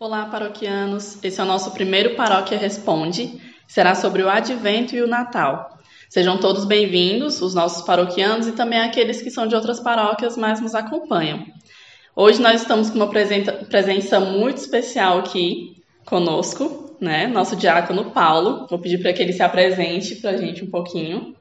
Olá, 0.00 0.24
paroquianos. 0.24 1.22
Esse 1.22 1.42
é 1.42 1.44
o 1.44 1.46
nosso 1.46 1.72
primeiro 1.72 2.16
Paróquia 2.16 2.56
Responde. 2.56 3.38
Será 3.68 3.94
sobre 3.94 4.22
o 4.22 4.30
Advento 4.30 4.96
e 4.96 5.02
o 5.02 5.06
Natal. 5.06 5.78
Sejam 6.08 6.38
todos 6.38 6.64
bem-vindos, 6.64 7.42
os 7.42 7.54
nossos 7.54 7.82
paroquianos 7.82 8.46
e 8.46 8.52
também 8.52 8.80
aqueles 8.80 9.20
que 9.20 9.30
são 9.30 9.46
de 9.46 9.54
outras 9.54 9.78
paróquias, 9.78 10.38
mas 10.38 10.58
nos 10.58 10.74
acompanham. 10.74 11.44
Hoje 12.16 12.40
nós 12.40 12.62
estamos 12.62 12.88
com 12.88 12.96
uma 12.96 13.10
presença 13.10 14.18
muito 14.20 14.56
especial 14.56 15.18
aqui 15.18 15.76
conosco, 16.06 16.96
né? 16.98 17.26
Nosso 17.26 17.54
diácono 17.54 18.10
Paulo. 18.10 18.66
Vou 18.70 18.78
pedir 18.78 19.02
para 19.02 19.12
que 19.12 19.20
ele 19.20 19.34
se 19.34 19.42
apresente 19.42 20.16
para 20.16 20.30
a 20.30 20.36
gente 20.38 20.64
um 20.64 20.70
pouquinho. 20.70 21.36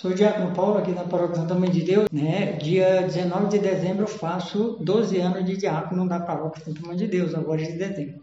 Sou 0.00 0.14
Diácono 0.14 0.54
Paulo 0.54 0.78
aqui 0.78 0.92
na 0.92 1.02
Paróquia 1.02 1.34
Santa 1.34 1.56
Mãe 1.56 1.68
de 1.68 1.80
Deus. 1.80 2.06
Né? 2.12 2.52
Dia 2.52 3.02
19 3.02 3.48
de 3.48 3.58
dezembro 3.58 4.04
eu 4.04 4.06
faço 4.06 4.78
12 4.80 5.18
anos 5.18 5.44
de 5.44 5.56
diácono 5.56 6.08
da 6.08 6.20
Paróquia 6.20 6.64
Santa 6.64 6.86
Mãe 6.86 6.96
de 6.96 7.08
Deus, 7.08 7.34
agora 7.34 7.60
de 7.60 7.72
dezembro. 7.72 8.22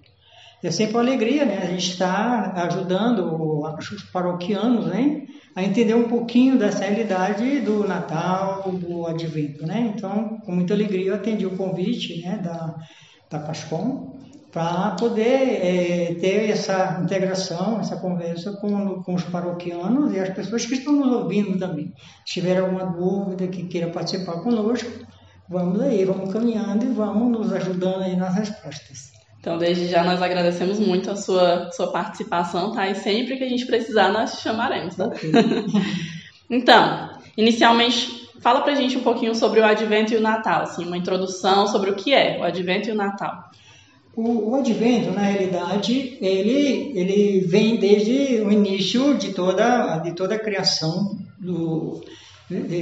É 0.63 0.71
sempre 0.71 0.93
uma 0.93 1.01
alegria, 1.01 1.43
né? 1.43 1.57
A 1.61 1.65
gente 1.65 1.91
está 1.91 2.53
ajudando 2.63 3.29
os 3.61 4.03
paroquianos, 4.03 4.85
né? 4.85 5.25
A 5.53 5.63
entender 5.63 5.95
um 5.95 6.07
pouquinho 6.07 6.57
dessa 6.57 6.85
realidade 6.85 7.59
do 7.59 7.85
Natal, 7.85 8.71
do 8.71 9.05
Advento, 9.05 9.67
né? 9.67 9.91
Então, 9.93 10.39
com 10.45 10.53
muita 10.53 10.73
alegria 10.73 11.07
eu 11.07 11.15
atendi 11.15 11.45
o 11.45 11.57
convite, 11.57 12.21
né? 12.21 12.37
Da, 12.41 12.73
da 13.29 13.39
Pascom 13.39 14.14
para 14.55 14.91
poder 14.91 15.59
é, 15.61 16.13
ter 16.13 16.49
essa 16.49 17.01
integração, 17.03 17.77
essa 17.81 17.97
conversa 17.97 18.53
com, 18.53 19.03
com 19.03 19.13
os 19.13 19.23
paroquianos 19.23 20.13
e 20.13 20.19
as 20.19 20.29
pessoas 20.29 20.65
que 20.65 20.75
estão 20.75 20.93
nos 20.93 21.13
ouvindo 21.13 21.59
também. 21.59 21.91
Se 22.25 22.35
tiver 22.35 22.59
alguma 22.59 22.85
dúvida 22.85 23.49
que 23.49 23.65
queira 23.65 23.89
participar 23.89 24.41
conosco, 24.41 24.89
vamos 25.49 25.81
aí, 25.81 26.05
vamos 26.05 26.31
caminhando 26.31 26.85
e 26.85 26.87
vamos 26.87 27.37
nos 27.37 27.51
ajudando 27.51 28.03
aí 28.03 28.15
nas 28.15 28.33
respostas. 28.33 29.11
Então, 29.41 29.57
desde 29.57 29.89
já, 29.89 30.05
nós 30.05 30.21
agradecemos 30.21 30.79
muito 30.79 31.11
a 31.11 31.17
sua, 31.17 31.69
sua 31.73 31.91
participação, 31.91 32.71
tá? 32.71 32.87
E 32.87 32.95
sempre 32.95 33.35
que 33.35 33.43
a 33.43 33.49
gente 33.49 33.65
precisar, 33.65 34.07
nós 34.07 34.37
te 34.37 34.43
chamaremos, 34.43 34.95
tá? 34.95 35.07
Okay. 35.07 35.31
então, 36.49 37.09
inicialmente, 37.35 38.29
fala 38.39 38.61
pra 38.61 38.73
gente 38.73 38.97
um 38.97 39.03
pouquinho 39.03 39.35
sobre 39.35 39.59
o 39.59 39.65
Advento 39.65 40.13
e 40.13 40.17
o 40.17 40.21
Natal, 40.21 40.61
assim, 40.61 40.85
uma 40.85 40.95
introdução 40.95 41.67
sobre 41.67 41.89
o 41.89 41.95
que 41.95 42.13
é 42.13 42.39
o 42.39 42.43
Advento 42.45 42.87
e 42.87 42.93
o 42.93 42.95
Natal. 42.95 43.51
O, 44.15 44.51
o, 44.51 44.55
advento, 44.55 45.11
na 45.11 45.23
realidade, 45.23 46.17
ele, 46.21 46.93
ele 46.95 47.39
vem 47.41 47.75
desde 47.75 48.41
o 48.41 48.49
início 48.49 49.17
de 49.17 49.33
toda, 49.33 49.97
de 49.97 50.13
toda 50.13 50.35
a 50.35 50.39
criação, 50.39 51.17
do, 51.37 52.01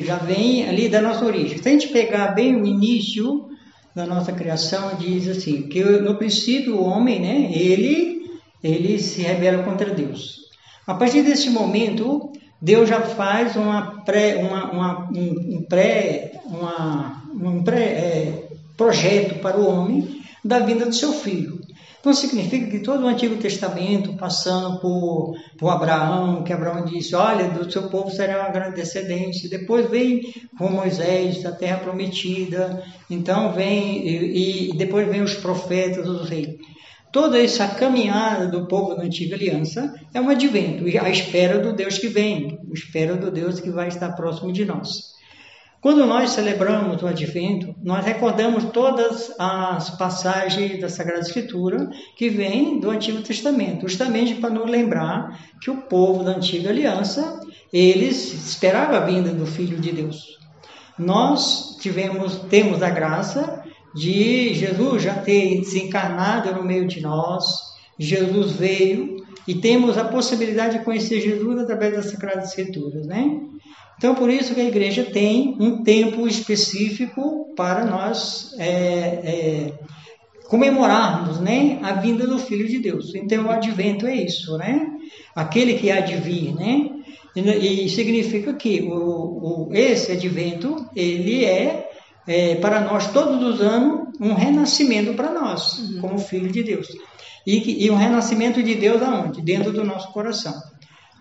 já 0.05 0.17
vem 0.17 0.69
ali 0.69 0.89
da 0.89 1.01
nossa 1.01 1.25
origem. 1.25 1.57
Se 1.57 1.67
a 1.67 1.71
gente 1.71 1.87
pegar 1.87 2.35
bem 2.35 2.55
o 2.55 2.67
início 2.67 3.47
da 3.95 4.05
nossa 4.05 4.31
criação, 4.31 4.95
diz 4.99 5.27
assim, 5.27 5.63
que 5.63 5.83
no 5.83 6.15
princípio 6.17 6.75
o 6.75 6.83
homem, 6.83 7.19
né, 7.19 7.51
ele, 7.51 8.29
ele 8.63 8.99
se 8.99 9.21
rebela 9.21 9.63
contra 9.63 9.89
Deus. 9.89 10.43
A 10.85 10.93
partir 10.93 11.23
desse 11.23 11.49
momento, 11.49 12.31
Deus 12.61 12.87
já 12.87 13.01
faz 13.01 13.55
uma 13.55 14.03
pré, 14.03 14.35
uma, 14.35 14.71
uma 14.71 15.09
um, 15.09 15.57
um, 15.57 15.65
pré, 15.67 16.33
uma, 16.45 17.23
um 17.33 17.63
pré 17.63 17.83
é, 17.83 18.47
projeto 18.77 19.39
para 19.39 19.57
o 19.57 19.67
homem 19.67 20.22
da 20.43 20.59
vinda 20.59 20.85
do 20.85 20.93
seu 20.93 21.13
filho. 21.13 21.59
Então 22.03 22.13
significa 22.13 22.69
que 22.69 22.79
todo 22.79 23.05
o 23.05 23.07
Antigo 23.07 23.37
Testamento, 23.37 24.17
passando 24.17 24.77
por, 24.81 25.37
por 25.57 25.69
Abraão, 25.69 26.43
que 26.43 26.51
Abraão 26.51 26.83
disse, 26.83 27.15
olha, 27.15 27.47
do 27.47 27.71
seu 27.71 27.83
povo 27.83 28.11
será 28.11 28.41
uma 28.41 28.49
grande 28.49 28.75
descendência. 28.75 29.49
Depois 29.49 29.89
vem 29.89 30.33
com 30.57 30.69
Moisés, 30.69 31.45
a 31.45 31.53
terra 31.53 31.77
prometida. 31.77 32.83
Então 33.09 33.53
vem, 33.53 34.05
e, 34.05 34.71
e 34.71 34.77
depois 34.77 35.07
vem 35.07 35.21
os 35.21 35.35
profetas, 35.35 36.05
os 36.05 36.29
reis. 36.29 36.57
Toda 37.09 37.41
essa 37.41 37.69
caminhada 37.69 38.47
do 38.47 38.67
povo 38.67 38.95
da 38.95 39.03
antiga 39.03 39.35
aliança 39.35 39.93
é 40.13 40.19
um 40.19 40.29
advento, 40.29 40.83
a 40.99 41.09
espera 41.09 41.59
do 41.59 41.71
Deus 41.71 41.99
que 41.99 42.07
vem, 42.07 42.59
a 42.69 42.73
espera 42.73 43.15
do 43.15 43.31
Deus 43.31 43.61
que 43.61 43.69
vai 43.69 43.87
estar 43.87 44.11
próximo 44.13 44.51
de 44.51 44.65
nós. 44.65 45.12
Quando 45.83 46.05
nós 46.05 46.29
celebramos 46.29 47.03
o 47.03 47.07
Advento, 47.07 47.75
nós 47.83 48.05
recordamos 48.05 48.63
todas 48.71 49.35
as 49.37 49.89
passagens 49.89 50.79
da 50.79 50.87
Sagrada 50.87 51.19
Escritura 51.19 51.89
que 52.15 52.29
vêm 52.29 52.79
do 52.79 52.89
Antigo 52.89 53.21
Testamento, 53.21 53.89
justamente 53.89 54.35
para 54.35 54.49
nos 54.49 54.71
lembrar 54.71 55.37
que 55.61 55.69
o 55.69 55.81
povo 55.81 56.23
da 56.23 56.37
Antiga 56.37 56.69
Aliança, 56.69 57.37
eles 57.73 58.31
esperavam 58.33 58.95
a 58.95 59.01
vinda 59.01 59.33
do 59.33 59.45
Filho 59.45 59.77
de 59.77 59.91
Deus. 59.91 60.39
Nós 60.97 61.75
tivemos, 61.81 62.37
temos 62.49 62.81
a 62.81 62.89
graça 62.89 63.61
de 63.93 64.53
Jesus 64.53 65.03
já 65.03 65.15
ter 65.15 65.65
se 65.65 65.79
encarnado 65.79 66.55
no 66.55 66.63
meio 66.63 66.87
de 66.87 67.01
nós, 67.01 67.43
Jesus 67.99 68.53
veio 68.53 69.17
e 69.45 69.55
temos 69.55 69.97
a 69.97 70.05
possibilidade 70.05 70.77
de 70.77 70.85
conhecer 70.85 71.19
Jesus 71.19 71.59
através 71.59 71.93
das 71.93 72.05
Sagradas 72.05 72.51
Escrituras, 72.51 73.05
né? 73.05 73.41
Então, 73.97 74.15
por 74.15 74.29
isso 74.29 74.53
que 74.53 74.61
a 74.61 74.65
igreja 74.65 75.03
tem 75.05 75.55
um 75.59 75.83
tempo 75.83 76.27
específico 76.27 77.53
para 77.55 77.85
nós 77.85 78.53
é, 78.57 78.67
é, 78.67 79.73
comemorarmos 80.47 81.39
né, 81.39 81.79
a 81.81 81.93
vinda 81.93 82.27
do 82.27 82.37
Filho 82.37 82.67
de 82.67 82.79
Deus. 82.79 83.15
Então, 83.15 83.45
o 83.45 83.51
advento 83.51 84.05
é 84.05 84.15
isso, 84.15 84.57
né? 84.57 84.87
Aquele 85.35 85.75
que 85.75 85.89
há 85.89 85.99
de 85.99 86.15
vir, 86.15 86.53
né? 86.53 86.89
E, 87.35 87.85
e 87.85 87.89
significa 87.89 88.53
que 88.53 88.81
o, 88.81 89.67
o, 89.67 89.69
esse 89.73 90.11
advento, 90.11 90.87
ele 90.95 91.45
é, 91.45 91.89
é, 92.27 92.55
para 92.55 92.81
nós 92.81 93.11
todos 93.11 93.41
os 93.41 93.61
anos, 93.61 94.09
um 94.19 94.33
renascimento 94.33 95.13
para 95.13 95.31
nós, 95.31 95.79
uhum. 95.79 96.01
como 96.01 96.19
Filho 96.19 96.51
de 96.51 96.63
Deus. 96.63 96.87
E, 97.45 97.85
e 97.85 97.89
um 97.89 97.95
renascimento 97.95 98.61
de 98.61 98.75
Deus 98.75 99.01
aonde? 99.01 99.41
Dentro 99.41 99.71
do 99.71 99.83
nosso 99.83 100.11
coração. 100.11 100.53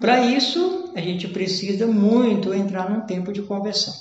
Para 0.03 0.21
isso, 0.21 0.91
a 0.97 1.01
gente 1.01 1.29
precisa 1.29 1.87
muito 1.87 2.53
entrar 2.53 2.91
num 2.91 3.03
tempo 3.03 3.33
de 3.33 3.41
conversão. 3.41 3.95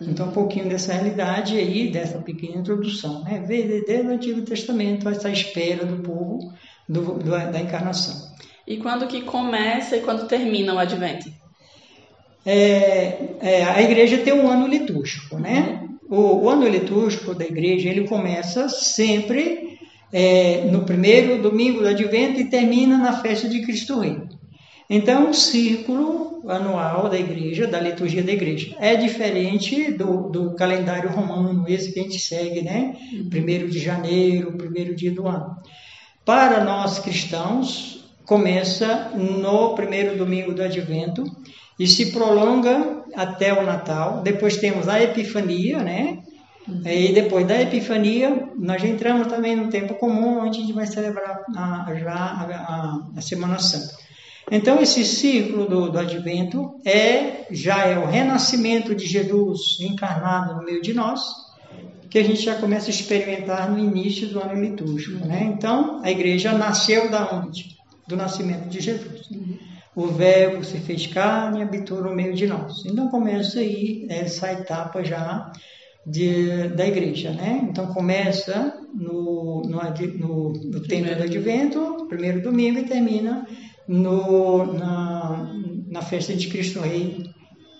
Então, 0.00 0.28
um 0.28 0.30
pouquinho 0.30 0.68
dessa 0.68 0.92
realidade 0.92 1.56
aí, 1.56 1.90
dessa 1.90 2.18
pequena 2.18 2.60
introdução, 2.60 3.24
né? 3.24 3.40
Desde 3.40 4.06
o 4.06 4.10
Antigo 4.12 4.42
Testamento 4.42 5.08
essa 5.08 5.28
espera 5.28 5.84
do 5.84 6.04
povo 6.04 6.52
do, 6.88 7.14
do, 7.14 7.30
da 7.30 7.60
encarnação. 7.60 8.30
E 8.64 8.76
quando 8.76 9.08
que 9.08 9.22
começa 9.22 9.96
e 9.96 10.02
quando 10.02 10.28
termina 10.28 10.72
o 10.72 10.78
Advento? 10.78 11.28
É, 12.46 13.34
é, 13.40 13.64
a 13.64 13.82
igreja 13.82 14.18
tem 14.18 14.32
um 14.32 14.48
ano 14.48 14.68
litúrgico, 14.68 15.36
né? 15.36 15.84
O, 16.08 16.44
o, 16.44 16.48
ano 16.48 16.68
litúrgico 16.68 17.34
da 17.34 17.44
igreja 17.44 17.88
ele 17.88 18.06
começa 18.06 18.68
sempre 18.68 19.80
é, 20.12 20.60
no 20.70 20.84
primeiro 20.84 21.42
domingo 21.42 21.80
do 21.80 21.88
Advento 21.88 22.40
e 22.40 22.48
termina 22.48 22.96
na 22.96 23.14
festa 23.14 23.48
de 23.48 23.62
Cristo 23.62 23.98
Rei. 23.98 24.16
Então, 24.92 25.30
o 25.30 25.34
círculo 25.34 26.42
anual 26.48 27.08
da 27.08 27.16
igreja, 27.16 27.64
da 27.64 27.78
liturgia 27.78 28.24
da 28.24 28.32
igreja, 28.32 28.74
é 28.80 28.96
diferente 28.96 29.92
do, 29.92 30.28
do 30.28 30.54
calendário 30.56 31.08
romano, 31.08 31.64
esse 31.68 31.92
que 31.92 32.00
a 32.00 32.02
gente 32.02 32.18
segue, 32.18 32.60
né? 32.60 32.96
Primeiro 33.30 33.70
de 33.70 33.78
janeiro, 33.78 34.56
primeiro 34.56 34.96
dia 34.96 35.12
do 35.12 35.28
ano. 35.28 35.56
Para 36.24 36.64
nós 36.64 36.98
cristãos, 36.98 38.04
começa 38.24 39.12
no 39.14 39.76
primeiro 39.76 40.18
domingo 40.18 40.52
do 40.52 40.62
advento 40.62 41.24
e 41.78 41.86
se 41.86 42.10
prolonga 42.10 43.04
até 43.14 43.52
o 43.52 43.64
Natal. 43.64 44.22
Depois 44.22 44.56
temos 44.56 44.88
a 44.88 45.00
Epifania, 45.00 45.78
né? 45.84 46.18
E 46.84 47.12
depois 47.12 47.46
da 47.46 47.60
Epifania, 47.60 48.48
nós 48.56 48.82
entramos 48.82 49.28
também 49.28 49.54
no 49.54 49.68
tempo 49.68 49.94
comum, 49.94 50.40
onde 50.40 50.58
a 50.58 50.60
gente 50.62 50.72
vai 50.72 50.86
celebrar 50.86 51.44
a, 51.56 51.94
já 51.94 52.12
a, 52.12 52.44
a, 52.44 53.00
a 53.16 53.20
Semana 53.20 53.58
Santa. 53.60 54.09
Então, 54.50 54.80
esse 54.80 55.04
ciclo 55.04 55.68
do, 55.68 55.90
do 55.90 55.98
advento 55.98 56.80
é 56.84 57.46
já 57.50 57.86
é 57.86 57.96
o 57.98 58.06
renascimento 58.06 58.94
de 58.94 59.06
Jesus 59.06 59.78
encarnado 59.80 60.56
no 60.56 60.64
meio 60.64 60.82
de 60.82 60.92
nós, 60.92 61.20
que 62.10 62.18
a 62.18 62.24
gente 62.24 62.42
já 62.42 62.56
começa 62.56 62.88
a 62.88 62.90
experimentar 62.90 63.70
no 63.70 63.78
início 63.78 64.26
do 64.28 64.40
ano 64.40 64.60
litúrgico. 64.60 65.24
Né? 65.24 65.52
Então, 65.54 66.00
a 66.02 66.10
igreja 66.10 66.52
nasceu 66.52 67.08
da 67.08 67.32
onde? 67.32 67.76
Do 68.08 68.16
nascimento 68.16 68.68
de 68.68 68.80
Jesus. 68.80 69.28
O 69.94 70.08
Verbo 70.08 70.64
se 70.64 70.78
fez 70.78 71.06
carne 71.06 71.60
e 71.60 71.62
habitou 71.62 72.02
no 72.02 72.14
meio 72.14 72.34
de 72.34 72.46
nós. 72.46 72.84
Então, 72.84 73.08
começa 73.08 73.60
aí 73.60 74.06
essa 74.08 74.52
etapa 74.52 75.04
já 75.04 75.52
de, 76.04 76.68
da 76.68 76.86
igreja. 76.86 77.30
Né? 77.30 77.60
Então, 77.70 77.86
começa 77.88 78.76
no, 78.92 79.62
no, 79.62 79.78
no, 80.18 80.52
no 80.52 80.80
tempo 80.82 81.14
do 81.14 81.22
advento, 81.22 82.06
primeiro 82.08 82.42
domingo, 82.42 82.80
e 82.80 82.84
termina 82.84 83.46
no, 83.90 84.72
na, 84.72 85.52
na 85.88 86.00
festa 86.00 86.32
de 86.32 86.46
Cristo 86.46 86.78
Rei, 86.78 87.24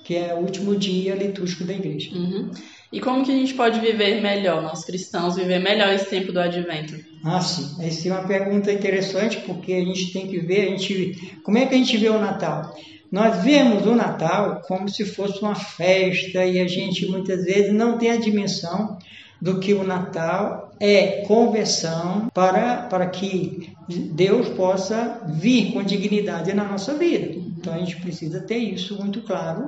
que 0.05 0.17
é 0.17 0.35
o 0.35 0.39
último 0.39 0.75
dia 0.75 1.15
litúrgico 1.15 1.63
da 1.63 1.73
igreja. 1.73 2.11
Uhum. 2.13 2.51
E 2.93 3.01
como 3.01 3.25
que 3.25 3.31
a 3.31 3.35
gente 3.37 3.55
pode 3.55 3.79
viver 3.79 4.21
melhor, 4.21 4.61
nós 4.61 4.85
cristãos, 4.85 5.37
viver 5.37 5.61
melhor 5.61 5.95
esse 5.95 6.07
tempo 6.07 6.33
do 6.33 6.41
advento? 6.41 6.99
Ah, 7.25 7.41
sim. 7.41 7.77
Essa 7.87 8.09
é 8.09 8.13
uma 8.13 8.27
pergunta 8.27 8.73
interessante, 8.73 9.37
porque 9.47 9.73
a 9.73 9.85
gente 9.85 10.13
tem 10.13 10.27
que 10.27 10.41
ver, 10.41 10.67
a 10.67 10.71
gente, 10.71 11.41
como 11.45 11.59
é 11.59 11.67
que 11.67 11.77
a 11.77 11.79
gente 11.79 11.97
vê 11.97 12.09
o 12.09 12.19
Natal? 12.19 12.77
Nós 13.13 13.45
vemos 13.45 13.87
o 13.87 13.95
Natal 13.95 14.63
como 14.67 14.89
se 14.89 15.05
fosse 15.05 15.41
uma 15.41 15.55
festa 15.55 16.45
e 16.45 16.59
a 16.59 16.67
gente 16.67 17.07
muitas 17.07 17.45
vezes 17.45 17.73
não 17.73 17.99
tem 17.99 18.11
a 18.11 18.17
dimensão 18.17 18.99
do 19.41 19.61
que 19.61 19.75
o 19.75 19.85
Natal 19.85 20.70
é 20.81 21.23
conversão 21.27 22.29
para, 22.33 22.83
para 22.85 23.07
que 23.07 23.71
Deus 23.87 24.49
possa 24.49 25.21
vir 25.29 25.73
com 25.73 25.83
dignidade 25.83 26.55
na 26.55 26.65
nossa 26.65 26.95
vida. 26.95 27.37
Então 27.59 27.75
a 27.75 27.79
gente 27.79 28.01
precisa 28.01 28.41
ter 28.41 28.57
isso 28.57 28.97
muito 28.97 29.21
claro. 29.21 29.67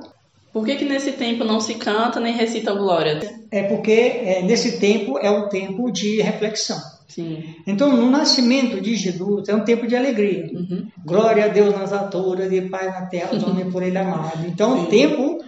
Por 0.51 0.65
que, 0.65 0.75
que 0.75 0.85
nesse 0.85 1.13
tempo 1.13 1.43
não 1.43 1.59
se 1.59 1.75
canta 1.75 2.19
nem 2.19 2.33
recita 2.33 2.73
glória? 2.73 3.21
É 3.51 3.63
porque 3.63 3.91
é, 3.91 4.41
nesse 4.43 4.79
tempo 4.79 5.17
é 5.19 5.29
o 5.29 5.49
tempo 5.49 5.91
de 5.91 6.21
reflexão. 6.21 6.79
Sim. 7.07 7.43
Então, 7.67 7.95
no 7.95 8.09
nascimento 8.09 8.81
de 8.81 8.95
Jesus 8.95 9.47
é 9.47 9.53
um 9.53 9.63
tempo 9.63 9.85
de 9.85 9.95
alegria. 9.95 10.49
Uhum. 10.51 10.87
Glória 11.05 11.45
a 11.45 11.47
Deus 11.47 11.75
nas 11.75 11.93
alturas 11.93 12.51
e 12.51 12.61
Pai 12.61 12.87
na 12.87 13.05
terra, 13.05 13.35
os 13.35 13.43
homens 13.43 13.71
por 13.71 13.83
Ele 13.83 13.97
amado. 13.97 14.47
Então, 14.47 14.75
Sim. 14.75 14.83
o 14.83 14.87
tempo 14.87 15.43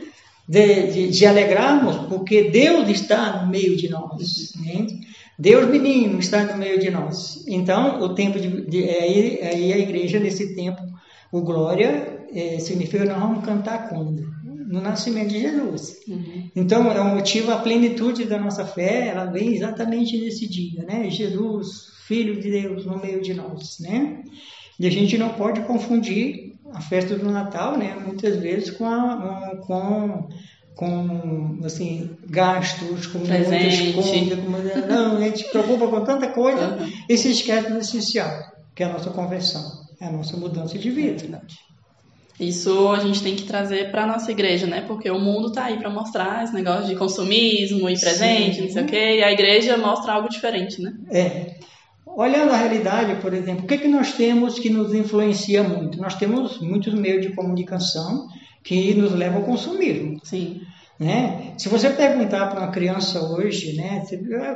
de, 0.47 0.91
de, 0.91 1.07
de 1.09 1.25
alegrarmos, 1.25 1.95
porque 2.07 2.50
Deus 2.51 2.88
está 2.89 3.41
no 3.41 3.50
meio 3.50 3.75
de 3.75 3.89
nós. 3.89 4.53
né? 4.63 4.85
Deus 5.38 5.70
menino 5.70 6.20
está 6.20 6.44
no 6.46 6.58
meio 6.58 6.80
de 6.80 6.90
nós. 6.90 7.44
Então, 7.48 8.02
o 8.02 8.16
tempo 8.16 8.40
de, 8.40 8.66
de 8.68 8.84
aí, 8.84 9.40
aí 9.42 9.74
a 9.74 9.78
igreja 9.78 10.20
nesse 10.20 10.56
tempo, 10.56 10.82
o 11.32 11.42
glória 11.42 12.26
eh, 12.34 12.60
significa 12.60 13.06
nós 13.06 13.20
vamos 13.20 13.46
cantar 13.46 13.90
quando? 13.90 14.26
No 14.44 14.82
nascimento 14.82 15.30
de 15.30 15.42
Jesus. 15.42 15.98
Uhum. 16.08 16.50
Então, 16.56 16.92
é 16.92 17.02
um 17.02 17.16
motivo, 17.16 17.52
a 17.52 17.58
plenitude 17.58 18.26
da 18.26 18.40
nossa 18.40 18.66
fé, 18.66 19.08
ela 19.10 19.26
vem 19.26 19.54
exatamente 19.54 20.18
nesse 20.18 20.48
dia, 20.48 20.84
né? 20.84 21.10
Jesus, 21.10 21.94
Filho 22.08 22.40
de 22.40 22.50
Deus, 22.50 22.86
no 22.86 23.00
meio 23.00 23.22
de 23.22 23.34
nós, 23.34 23.78
né? 23.80 24.24
E 24.80 24.88
a 24.88 24.92
gente 24.92 25.18
não 25.18 25.30
pode 25.30 25.62
confundir 25.62 26.56
a 26.74 26.82
festa 26.82 27.16
do 27.16 27.32
Natal, 27.32 27.78
né? 27.78 27.96
Muitas 28.06 28.38
vezes 28.38 28.72
com, 28.72 28.86
a, 28.86 29.58
com, 29.66 30.28
com 30.75 31.60
assim, 31.63 32.12
gastos, 32.27 33.07
com 33.07 33.19
Presente. 33.19 33.95
muitas 33.95 34.10
coisas. 34.10 34.39
Com, 34.39 34.88
não, 34.88 35.18
a 35.18 35.22
gente 35.22 35.39
se 35.39 35.50
preocupa 35.50 35.88
com 35.88 36.04
tanta 36.04 36.27
coisa 36.27 36.77
e 37.10 37.18
se 37.18 37.31
esquece 37.31 37.72
do 37.72 37.80
essencial, 37.80 38.30
que 38.75 38.83
é 38.83 38.86
a 38.86 38.94
nossa 38.94 39.10
conversão, 39.10 39.63
é 40.01 40.06
a 40.06 40.12
nossa 40.12 40.36
mudança 40.36 40.77
de 40.77 40.89
vida. 40.92 41.42
Isso 42.38 42.89
a 42.89 43.00
gente 43.00 43.24
tem 43.24 43.36
que 43.36 43.44
trazer 43.44 43.92
para 43.92 44.06
nossa 44.06 44.30
igreja, 44.30 44.68
né? 44.68 44.81
Porque 44.81 45.10
o 45.10 45.18
mundo 45.18 45.54
tá 45.54 45.66
aí 45.66 45.77
para 45.77 45.89
mostrar 45.89 46.44
esse 46.44 46.54
negócio 46.54 46.86
de 46.86 46.95
consumismo 46.95 47.89
e 47.89 47.98
presente, 47.98 48.56
Sim. 48.56 48.62
não 48.63 48.69
sei 48.69 48.83
o 48.83 48.86
quê, 48.86 49.18
e 49.19 49.24
a 49.24 49.31
igreja 49.31 49.77
mostra 49.77 50.12
algo 50.12 50.27
diferente, 50.27 50.81
né? 50.81 50.94
É. 51.10 51.56
Olhando 52.06 52.51
a 52.51 52.57
realidade, 52.57 53.22
por 53.22 53.33
exemplo, 53.33 53.63
o 53.63 53.68
que, 53.68 53.74
é 53.75 53.77
que 53.77 53.88
nós 53.88 54.13
temos 54.13 54.60
que 54.60 54.69
nos 54.69 54.94
influencia 54.94 55.63
muito? 55.63 55.98
Nós 55.98 56.16
temos 56.16 56.60
muitos 56.60 56.94
meios 56.94 57.25
de 57.25 57.33
comunicação 57.33 58.27
que 58.65 58.95
nos 58.95 59.13
levam 59.13 59.41
ao 59.41 59.45
consumismo. 59.45 60.19
Sim. 60.23 60.62
Né? 61.00 61.53
Se 61.57 61.69
você 61.69 61.89
perguntar 61.89 62.47
para 62.47 62.62
uma 62.62 62.71
criança 62.71 63.21
hoje, 63.21 63.75
né, 63.75 64.03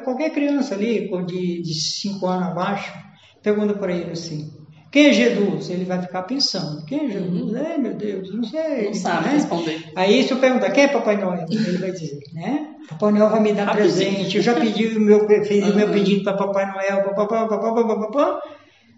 qualquer 0.03 0.31
criança 0.31 0.73
ali 0.73 1.09
de 1.25 1.73
5 1.73 2.25
anos 2.25 2.47
abaixo, 2.47 2.94
pergunta 3.44 3.73
para 3.73 3.94
ele 3.94 4.11
assim, 4.11 4.50
quem 4.91 5.07
é 5.07 5.13
Jesus? 5.13 5.69
Ele 5.69 5.85
vai 5.85 6.01
ficar 6.01 6.23
pensando, 6.23 6.83
quem 6.85 7.06
é 7.06 7.09
Jesus? 7.11 7.53
É, 7.56 7.77
meu 7.77 7.94
Deus, 7.94 8.33
não 8.33 8.44
sei. 8.44 8.85
Não 8.85 8.94
sabe 8.94 9.27
né? 9.27 9.33
responder. 9.33 9.91
Aí 9.95 10.23
se 10.23 10.31
eu 10.31 10.38
perguntar, 10.38 10.71
quem 10.71 10.85
é 10.85 10.88
Papai 10.88 11.17
Noel? 11.17 11.45
Ele 11.50 11.77
vai 11.77 11.91
dizer, 11.91 12.17
né? 12.33 12.67
Papai 12.89 13.11
Noel 13.11 13.29
vai 13.29 13.39
me 13.41 13.53
dar 13.53 13.65
Rapidinho. 13.65 13.94
presente, 13.94 14.38
eu 14.38 14.41
já 14.41 14.56
pedi 14.56 14.88
o 14.88 15.00
meu, 15.00 15.27
fiz 15.44 15.63
o 15.69 15.75
meu 15.75 15.88
Aham. 15.88 15.94
pedido 15.94 16.23
para 16.23 16.38
Papai 16.38 16.65
Noel, 16.71 17.03
papapá, 17.03 17.47
papapá, 17.47 17.83
papapá, 17.83 18.41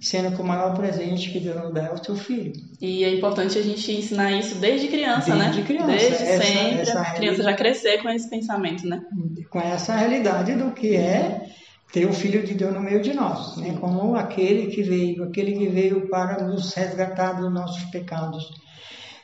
sendo 0.02 0.36
que 0.36 0.42
o 0.42 0.46
maior 0.46 0.76
presente 0.76 1.30
que 1.30 1.40
Deus 1.40 1.56
nos 1.62 1.74
dá 1.74 1.84
é 1.86 1.94
o 1.94 2.04
seu 2.04 2.16
filho. 2.16 2.52
E 2.82 3.04
é 3.04 3.14
importante 3.14 3.58
a 3.58 3.62
gente 3.62 3.92
ensinar 3.92 4.32
isso 4.32 4.56
desde 4.56 4.88
criança, 4.88 5.36
Desde 5.36 5.60
né? 5.60 5.66
criança. 5.68 5.88
Desde 5.88 6.08
Essa- 6.24 6.44
sempre, 6.44 6.82
essa 6.82 7.02
a 7.02 7.12
criança 7.14 7.44
já 7.44 7.54
crescer 7.54 8.02
com 8.02 8.10
esse 8.10 8.30
pensamento, 8.30 8.88
né? 8.88 9.02
com 9.50 9.60
essa 9.62 9.96
realidade 9.96 10.56
do 10.56 10.72
que 10.72 10.96
é 10.96 11.46
ter 11.94 12.06
o 12.06 12.14
Filho 12.14 12.42
de 12.44 12.54
Deus 12.56 12.74
no 12.74 12.80
meio 12.82 13.02
de 13.02 13.14
nós, 13.14 13.58
né? 13.58 13.78
como 13.80 14.16
aquele 14.16 14.68
que 14.68 14.82
veio, 14.82 15.24
aquele 15.24 15.54
que 15.54 15.68
veio 15.68 16.10
para 16.10 16.44
nos 16.44 16.74
resgatar 16.74 17.34
dos 17.34 17.54
nossos 17.54 17.84
pecados. 17.92 18.50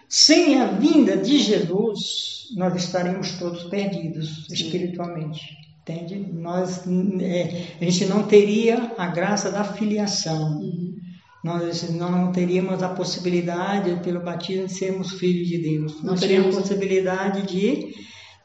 Sem 0.07 0.61
a 0.61 0.67
vinda 0.67 1.17
de 1.17 1.39
Jesus, 1.39 2.45
nós 2.55 2.75
estaremos 2.75 3.31
todos 3.39 3.63
perdidos 3.63 4.45
espiritualmente. 4.51 5.41
Entende? 5.89 6.15
Nós, 6.33 6.83
é, 7.21 7.63
a 7.79 7.83
gente 7.85 8.05
não 8.07 8.23
teria 8.23 8.91
a 8.97 9.07
graça 9.07 9.49
da 9.49 9.63
filiação. 9.63 10.59
Uhum. 10.59 10.95
Nós 11.43 11.89
não 11.91 12.31
teríamos 12.31 12.83
a 12.83 12.89
possibilidade, 12.89 14.01
pelo 14.03 14.19
batismo, 14.21 14.65
de 14.65 14.73
sermos 14.73 15.11
filhos 15.13 15.47
de 15.47 15.57
Deus. 15.59 15.95
Não 16.03 16.11
Nós 16.11 16.19
teríamos 16.19 16.47
teríamos- 16.47 16.55
possibilidade 16.67 17.47
de, 17.47 17.93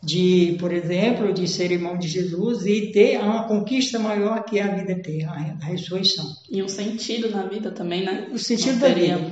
de, 0.05 0.57
por 0.61 0.73
exemplo, 0.73 1.33
de 1.33 1.49
ser 1.49 1.73
irmão 1.73 1.99
de 1.99 2.07
Jesus 2.07 2.65
e 2.65 2.93
ter 2.93 3.19
uma 3.19 3.49
conquista 3.49 3.99
maior 3.99 4.45
que 4.45 4.61
a 4.61 4.69
vida 4.77 4.93
eterna, 4.93 5.59
a 5.61 5.67
ressurreição. 5.67 6.27
E 6.49 6.63
um 6.63 6.69
sentido 6.69 7.29
na 7.31 7.49
vida 7.49 7.73
também, 7.73 8.05
né? 8.05 8.29
O 8.33 8.39
sentido 8.39 8.75
Não 8.75 8.81
da 8.81 8.89
vida. 8.95 9.31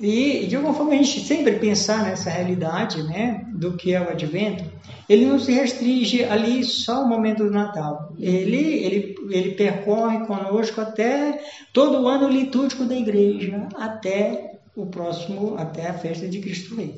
E, 0.00 0.46
de 0.46 0.56
alguma 0.56 0.72
forma, 0.72 0.92
a 0.92 0.96
gente 0.96 1.20
sempre 1.20 1.58
pensar 1.58 2.04
nessa 2.04 2.30
realidade 2.30 3.02
né, 3.02 3.44
do 3.54 3.76
que 3.76 3.94
é 3.94 4.00
o 4.00 4.08
advento, 4.08 4.64
ele 5.06 5.26
não 5.26 5.38
se 5.38 5.52
restringe 5.52 6.24
ali 6.24 6.64
só 6.64 7.02
ao 7.02 7.08
momento 7.08 7.44
do 7.44 7.50
Natal. 7.50 8.14
Ele, 8.18 8.56
ele, 8.56 9.14
ele 9.28 9.50
percorre 9.52 10.24
conosco 10.26 10.80
até 10.80 11.42
todo 11.74 12.00
o 12.00 12.08
ano 12.08 12.28
litúrgico 12.28 12.84
da 12.84 12.96
igreja, 12.96 13.68
até 13.76 14.60
o 14.74 14.86
próximo, 14.86 15.56
até 15.58 15.88
a 15.88 15.94
festa 15.94 16.26
de 16.26 16.40
Cristo 16.40 16.76
Rei. 16.76 16.96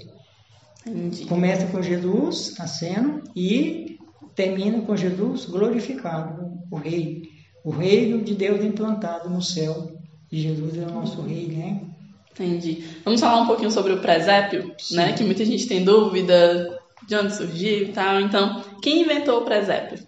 Começa 1.29 1.67
com 1.67 1.83
Jesus 1.83 2.55
nascendo 2.59 3.23
e 3.35 3.99
termina 4.35 4.81
com 4.83 4.97
Jesus 4.97 5.47
glorificado, 5.47 6.53
o 6.71 6.77
Rei. 6.77 7.23
O 7.65 7.71
reino 7.71 8.23
de 8.23 8.35
Deus 8.35 8.65
implantado 8.65 9.31
no 9.31 9.41
céu. 9.41 9.93
E 10.31 10.41
Jesus 10.41 10.77
é 10.77 10.87
o 10.87 10.91
nosso 10.91 11.23
Rei, 11.23 11.47
né? 11.47 11.92
Entendi. 12.33 12.85
Vamos 13.05 13.21
falar 13.21 13.43
um 13.43 13.47
pouquinho 13.47 13.71
sobre 13.71 13.93
o 13.93 14.01
presépio, 14.01 14.75
Sim. 14.79 14.97
né? 14.97 15.13
Que 15.13 15.23
muita 15.23 15.45
gente 15.45 15.67
tem 15.67 15.85
dúvida 15.85 16.81
de 17.07 17.15
onde 17.15 17.35
surgiu 17.35 17.85
e 17.85 17.89
tal. 17.89 18.21
Então, 18.21 18.65
quem 18.83 19.03
inventou 19.03 19.41
o 19.41 19.45
presépio? 19.45 19.99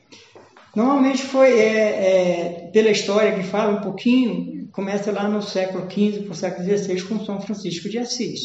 Normalmente 0.75 1.23
foi 1.23 1.53
é, 1.61 1.79
é, 1.79 2.71
pela 2.73 2.91
história 2.91 3.35
que 3.35 3.44
fala 3.44 3.79
um 3.79 3.81
pouquinho, 3.81 4.69
começa 4.73 5.12
lá 5.12 5.29
no 5.29 5.41
século 5.41 5.88
XV 5.88 6.23
para 6.23 6.32
o 6.32 6.35
século 6.35 6.67
XVI 6.67 7.03
com 7.03 7.25
São 7.25 7.41
Francisco 7.41 7.88
de 7.88 7.99
Assis. 7.99 8.41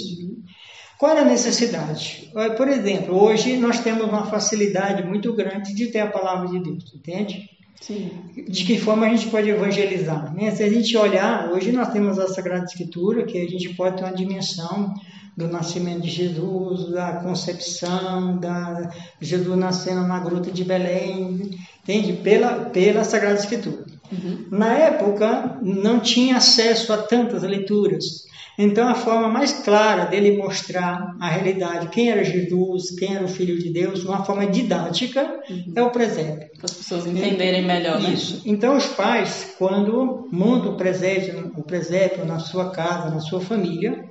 Qual 1.00 1.12
era 1.12 1.22
a 1.22 1.26
necessidade? 1.26 2.30
Por 2.58 2.68
exemplo, 2.68 3.16
hoje 3.16 3.58
nós 3.58 3.80
temos 3.80 4.04
uma 4.04 4.26
facilidade 4.26 5.02
muito 5.04 5.34
grande 5.34 5.74
de 5.74 5.88
ter 5.88 6.00
a 6.00 6.08
palavra 6.08 6.50
de 6.50 6.60
Deus, 6.60 6.94
entende? 6.94 7.50
Sim. 7.82 8.12
De 8.48 8.66
que 8.66 8.78
forma 8.78 9.06
a 9.06 9.10
gente 9.10 9.30
pode 9.30 9.50
evangelizar? 9.50 10.34
Né? 10.34 10.52
Se 10.52 10.64
a 10.64 10.70
gente 10.70 10.96
olhar, 10.98 11.52
hoje 11.52 11.72
nós 11.72 11.90
temos 11.90 12.20
a 12.20 12.28
Sagrada 12.28 12.66
Escritura, 12.66 13.26
que 13.26 13.38
a 13.38 13.48
gente 13.48 13.70
pode 13.76 13.98
ter 13.98 14.04
uma 14.04 14.14
dimensão 14.14 14.94
do 15.36 15.48
nascimento 15.48 16.02
de 16.02 16.10
Jesus, 16.10 16.92
da 16.92 17.14
concepção, 17.14 18.38
da 18.38 18.92
Jesus 19.22 19.58
nascendo 19.58 20.06
na 20.06 20.20
gruta 20.20 20.52
de 20.52 20.66
Belém, 20.66 21.58
entende? 21.82 22.14
Pela, 22.14 22.66
pela 22.66 23.06
Sagrada 23.06 23.40
Escritura. 23.40 23.86
Uhum. 24.12 24.48
Na 24.52 24.74
época, 24.74 25.60
não 25.62 26.00
tinha 26.00 26.38
acesso 26.38 26.92
a 26.92 26.98
tantas 26.98 27.44
leituras. 27.44 28.28
Então, 28.62 28.90
a 28.90 28.94
forma 28.94 29.30
mais 29.30 29.54
clara 29.54 30.04
dele 30.04 30.36
mostrar 30.36 31.16
a 31.18 31.30
realidade, 31.30 31.88
quem 31.88 32.12
era 32.12 32.26
Jesus, 32.26 32.92
quem 33.00 33.16
era 33.16 33.24
o 33.24 33.30
Filho 33.30 33.58
de 33.58 33.70
Deus, 33.70 34.02
de 34.02 34.06
uma 34.06 34.26
forma 34.26 34.46
didática, 34.48 35.40
é 35.74 35.82
o 35.82 35.92
presépio. 35.92 36.50
Para 36.58 36.66
as 36.66 36.74
pessoas 36.74 37.08
entenderem 37.08 37.66
melhor, 37.66 38.02
né? 38.02 38.10
Isso. 38.12 38.42
Então, 38.46 38.76
os 38.76 38.86
pais, 38.88 39.56
quando 39.58 40.28
montam 40.30 40.74
o 40.74 40.76
presépio, 40.76 41.54
o 41.56 41.64
presépio 41.64 42.26
na 42.26 42.40
sua 42.40 42.70
casa, 42.72 43.10
na 43.10 43.22
sua 43.22 43.40
família, 43.40 44.04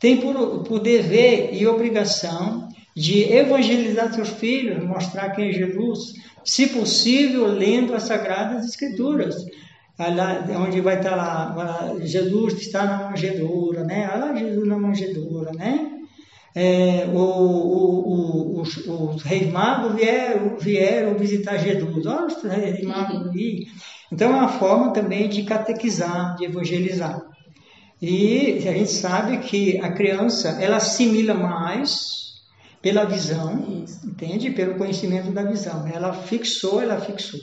têm 0.00 0.16
por, 0.16 0.62
por 0.62 0.80
dever 0.80 1.50
e 1.52 1.66
obrigação 1.66 2.66
de 2.96 3.30
evangelizar 3.30 4.10
seus 4.14 4.30
filhos, 4.30 4.82
mostrar 4.82 5.32
quem 5.32 5.50
é 5.50 5.52
Jesus, 5.52 6.14
se 6.42 6.68
possível, 6.68 7.46
lendo 7.46 7.94
as 7.94 8.04
Sagradas 8.04 8.64
Escrituras. 8.64 9.36
Lá, 9.98 10.44
onde 10.58 10.80
vai 10.80 10.96
estar 10.96 11.14
lá, 11.14 11.54
lá, 11.54 11.94
Jesus 12.00 12.54
está 12.54 12.84
na 12.84 13.10
manjedoura, 13.10 13.84
né? 13.84 14.04
Ah, 14.06 14.34
Jesus 14.34 14.66
na 14.66 14.78
manjedoura, 14.78 15.52
né? 15.52 15.90
É, 16.54 17.06
o, 17.12 17.18
o, 17.18 18.08
o, 18.58 18.60
os, 18.60 18.76
os 18.86 19.22
reis 19.22 19.50
magos 19.50 19.94
vieram, 19.94 20.56
vieram 20.58 21.14
visitar 21.14 21.56
Jesus. 21.58 22.06
Olha 22.06 22.26
os 22.26 22.42
reis 22.42 22.82
magos 22.84 23.28
ali. 23.28 23.68
Então 24.10 24.30
é 24.30 24.36
uma 24.36 24.48
forma 24.48 24.92
também 24.92 25.28
de 25.28 25.44
catequizar, 25.44 26.36
de 26.36 26.44
evangelizar. 26.44 27.20
E 28.00 28.58
a 28.68 28.72
gente 28.72 28.90
sabe 28.90 29.38
que 29.38 29.78
a 29.78 29.92
criança 29.92 30.58
ela 30.60 30.76
assimila 30.76 31.34
mais 31.34 32.22
pela 32.82 33.04
visão, 33.04 33.84
Isso. 33.84 34.04
entende? 34.04 34.50
Pelo 34.50 34.74
conhecimento 34.74 35.30
da 35.30 35.44
visão. 35.44 35.86
Ela 35.86 36.12
fixou, 36.12 36.82
ela 36.82 37.00
fixou. 37.00 37.40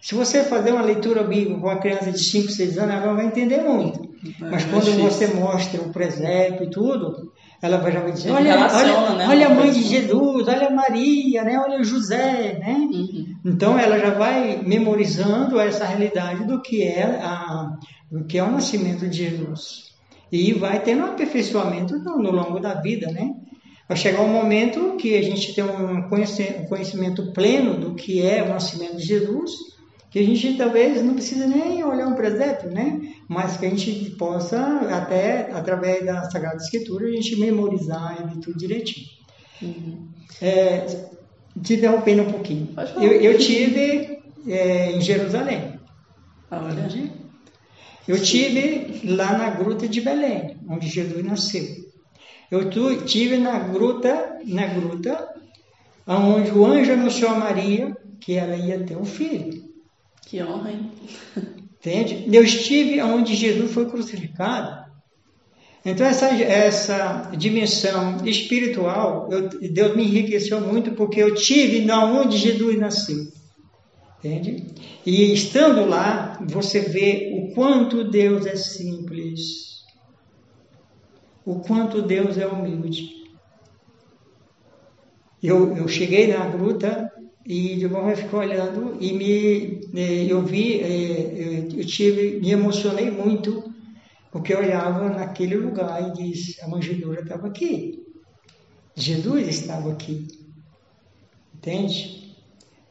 Se 0.00 0.14
você 0.14 0.44
fazer 0.44 0.72
uma 0.72 0.82
leitura 0.82 1.22
bíblica 1.24 1.60
com 1.60 1.66
uma 1.66 1.78
criança 1.78 2.12
de 2.12 2.18
5, 2.18 2.50
6 2.50 2.78
anos, 2.78 2.94
ela 2.94 3.06
não 3.06 3.16
vai 3.16 3.26
entender 3.26 3.62
muito. 3.62 4.06
Mas 4.40 4.64
quando 4.64 4.90
você 5.00 5.28
mostra 5.28 5.80
o 5.82 5.92
presépio 5.92 6.66
e 6.66 6.70
tudo, 6.70 7.32
ela 7.62 7.78
vai 7.78 7.92
já 7.92 8.00
vai 8.00 8.12
dizer, 8.12 8.30
olha, 8.30 8.52
relaciona, 8.52 8.98
olha, 8.98 9.14
né, 9.16 9.26
olha 9.28 9.46
a 9.46 9.50
mãe 9.50 9.70
de 9.70 9.80
coisa. 9.80 9.88
Jesus, 9.88 10.48
olha 10.48 10.66
a 10.68 10.70
Maria, 10.70 11.42
né? 11.44 11.58
olha 11.58 11.80
o 11.80 11.84
José, 11.84 12.58
né? 12.58 12.74
Uhum. 12.74 13.26
Então 13.44 13.78
ela 13.78 13.98
já 13.98 14.10
vai 14.10 14.62
memorizando 14.64 15.58
essa 15.58 15.84
realidade 15.84 16.44
do 16.44 16.60
que 16.60 16.82
é 16.82 17.04
a, 17.04 17.76
do 18.10 18.24
que 18.24 18.38
é 18.38 18.42
o 18.42 18.50
nascimento 18.50 19.08
de 19.08 19.16
Jesus 19.16 19.86
e 20.30 20.52
vai 20.52 20.82
tendo 20.82 21.02
um 21.02 21.06
aperfeiçoamento 21.06 21.98
no, 21.98 22.18
no 22.18 22.30
longo 22.30 22.58
da 22.58 22.74
vida, 22.74 23.10
né? 23.10 23.34
Vai 23.88 23.96
chegar 23.96 24.20
um 24.20 24.32
momento 24.32 24.96
que 24.96 25.16
a 25.16 25.22
gente 25.22 25.54
tem 25.54 25.62
um 25.62 26.08
conhecimento 26.08 27.32
pleno 27.32 27.78
do 27.78 27.94
que 27.94 28.20
é 28.20 28.42
o 28.42 28.48
nascimento 28.48 28.96
de 28.96 29.04
Jesus, 29.04 29.52
que 30.10 30.18
a 30.18 30.22
gente 30.22 30.56
talvez 30.56 31.02
não 31.02 31.14
precisa 31.14 31.46
nem 31.46 31.84
olhar 31.84 32.06
um 32.06 32.14
presépio, 32.14 32.70
né? 32.70 33.00
Mas 33.28 33.56
que 33.56 33.66
a 33.66 33.70
gente 33.70 34.10
possa 34.10 34.58
até 34.90 35.50
através 35.52 36.04
da 36.04 36.30
Sagrada 36.30 36.56
Escritura 36.56 37.06
a 37.06 37.10
gente 37.10 37.36
memorizar 37.36 38.16
ele 38.20 38.40
tudo 38.40 38.56
direitinho. 38.58 39.06
Uhum. 39.62 40.08
É, 40.40 40.86
te 41.62 41.74
interrompendo 41.74 42.22
um 42.22 42.32
pouquinho. 42.32 42.68
Eu, 42.96 43.12
eu 43.12 43.38
tive 43.38 44.18
é, 44.46 44.92
em 44.92 45.00
Jerusalém. 45.00 45.78
Olha. 46.50 46.72
Entendi? 46.72 47.10
Eu 48.06 48.22
tive 48.22 49.00
lá 49.04 49.36
na 49.36 49.50
gruta 49.50 49.88
de 49.88 50.00
Belém, 50.00 50.56
onde 50.68 50.86
Jesus 50.88 51.24
nasceu. 51.24 51.64
Eu 52.50 52.70
tu- 52.70 53.02
tive 53.04 53.36
na 53.36 53.58
gruta, 53.58 54.38
na 54.44 54.66
gruta, 54.66 55.28
onde 56.06 56.52
o 56.52 56.64
anjo 56.64 56.92
anunciou 56.92 57.32
a 57.32 57.38
Maria 57.38 57.96
que 58.20 58.34
ela 58.34 58.54
ia 58.56 58.78
ter 58.84 58.96
um 58.96 59.04
filho. 59.04 59.65
Que 60.26 60.42
honra, 60.42 60.72
hein? 60.72 60.90
Entende? 61.78 62.28
Eu 62.36 62.42
estive 62.42 63.00
onde 63.00 63.36
Jesus 63.36 63.70
foi 63.70 63.88
crucificado. 63.88 64.84
Então 65.84 66.04
essa, 66.04 66.26
essa 66.26 67.30
dimensão 67.38 68.26
espiritual, 68.26 69.28
eu- 69.30 69.48
Deus 69.48 69.94
me 69.94 70.02
enriqueceu 70.02 70.60
muito 70.60 70.90
porque 70.92 71.22
eu 71.22 71.32
tive 71.36 71.88
onde 71.92 72.38
Jesus 72.38 72.76
nasceu. 72.76 73.24
Entende? 74.18 74.66
E 75.06 75.32
estando 75.32 75.86
lá, 75.88 76.40
você 76.44 76.80
vê 76.80 77.30
o 77.32 77.54
quanto 77.54 78.02
Deus 78.02 78.46
é 78.46 78.56
simples, 78.56 79.84
o 81.44 81.60
quanto 81.60 82.02
Deus 82.02 82.36
é 82.36 82.48
humilde. 82.48 83.14
Eu, 85.40 85.76
eu 85.76 85.86
cheguei 85.86 86.26
na 86.26 86.44
gruta 86.48 87.08
e 87.46 87.76
de 87.76 87.86
bom 87.86 88.10
eu 88.10 88.16
fiquei 88.16 88.38
olhando 88.38 88.96
e 89.00 89.12
me 89.12 89.80
eh, 89.94 90.26
eu 90.28 90.42
vi 90.42 90.80
eh, 90.80 91.68
eu, 91.72 91.78
eu 91.78 91.86
tive 91.86 92.40
me 92.40 92.50
emocionei 92.50 93.08
muito 93.08 93.72
porque 94.32 94.52
eu 94.52 94.58
olhava 94.58 95.08
naquele 95.08 95.54
lugar 95.54 96.08
e 96.08 96.12
disse 96.12 96.60
a 96.60 96.68
manjedoura 96.68 97.20
estava 97.20 97.46
aqui. 97.46 98.04
Jesus 98.94 99.46
estava 99.48 99.92
aqui. 99.92 100.26
Entende? 101.54 102.34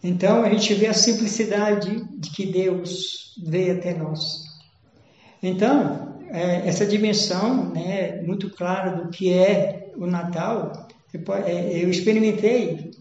Então 0.01 0.43
a 0.43 0.49
gente 0.49 0.73
vê 0.73 0.87
a 0.87 0.93
simplicidade 0.93 2.03
de 2.17 2.29
que 2.31 2.45
Deus 2.45 3.35
veio 3.45 3.73
até 3.77 3.93
nós. 3.93 4.41
Então 5.43 6.17
eh, 6.29 6.63
essa 6.65 6.85
dimensão 6.85 7.73
né 7.73 8.21
muito 8.21 8.49
clara 8.51 8.91
do 8.91 9.09
que 9.09 9.33
é 9.33 9.91
o 9.97 10.07
Natal 10.07 10.87
eh, 11.13 11.83
eu 11.83 11.89
experimentei 11.89 12.91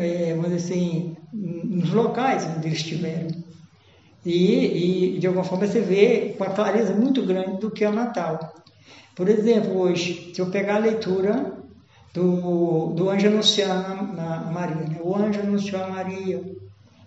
é, 0.00 0.34
vamos 0.34 0.50
dizer 0.50 0.74
assim, 0.74 1.16
nos 1.32 1.92
locais 1.92 2.46
onde 2.56 2.68
eles 2.68 2.78
estiveram. 2.78 3.28
E, 4.24 5.14
e, 5.14 5.18
de 5.18 5.26
alguma 5.26 5.44
forma, 5.44 5.66
você 5.66 5.80
vê 5.80 6.34
com 6.36 6.44
a 6.44 6.50
clareza 6.50 6.92
muito 6.94 7.24
grande 7.24 7.60
do 7.60 7.70
que 7.70 7.84
é 7.84 7.88
o 7.88 7.92
Natal. 7.92 8.54
Por 9.14 9.28
exemplo, 9.28 9.78
hoje, 9.78 10.32
se 10.34 10.40
eu 10.40 10.50
pegar 10.50 10.76
a 10.76 10.80
leitura 10.80 11.56
do, 12.12 12.92
do 12.94 13.08
anjo 13.08 13.28
anunciando 13.28 14.20
a 14.20 14.50
Maria, 14.52 14.88
né? 14.88 14.98
o 15.02 15.14
anjo 15.14 15.40
anunciou 15.40 15.84
a 15.84 15.88
Maria 15.88 16.42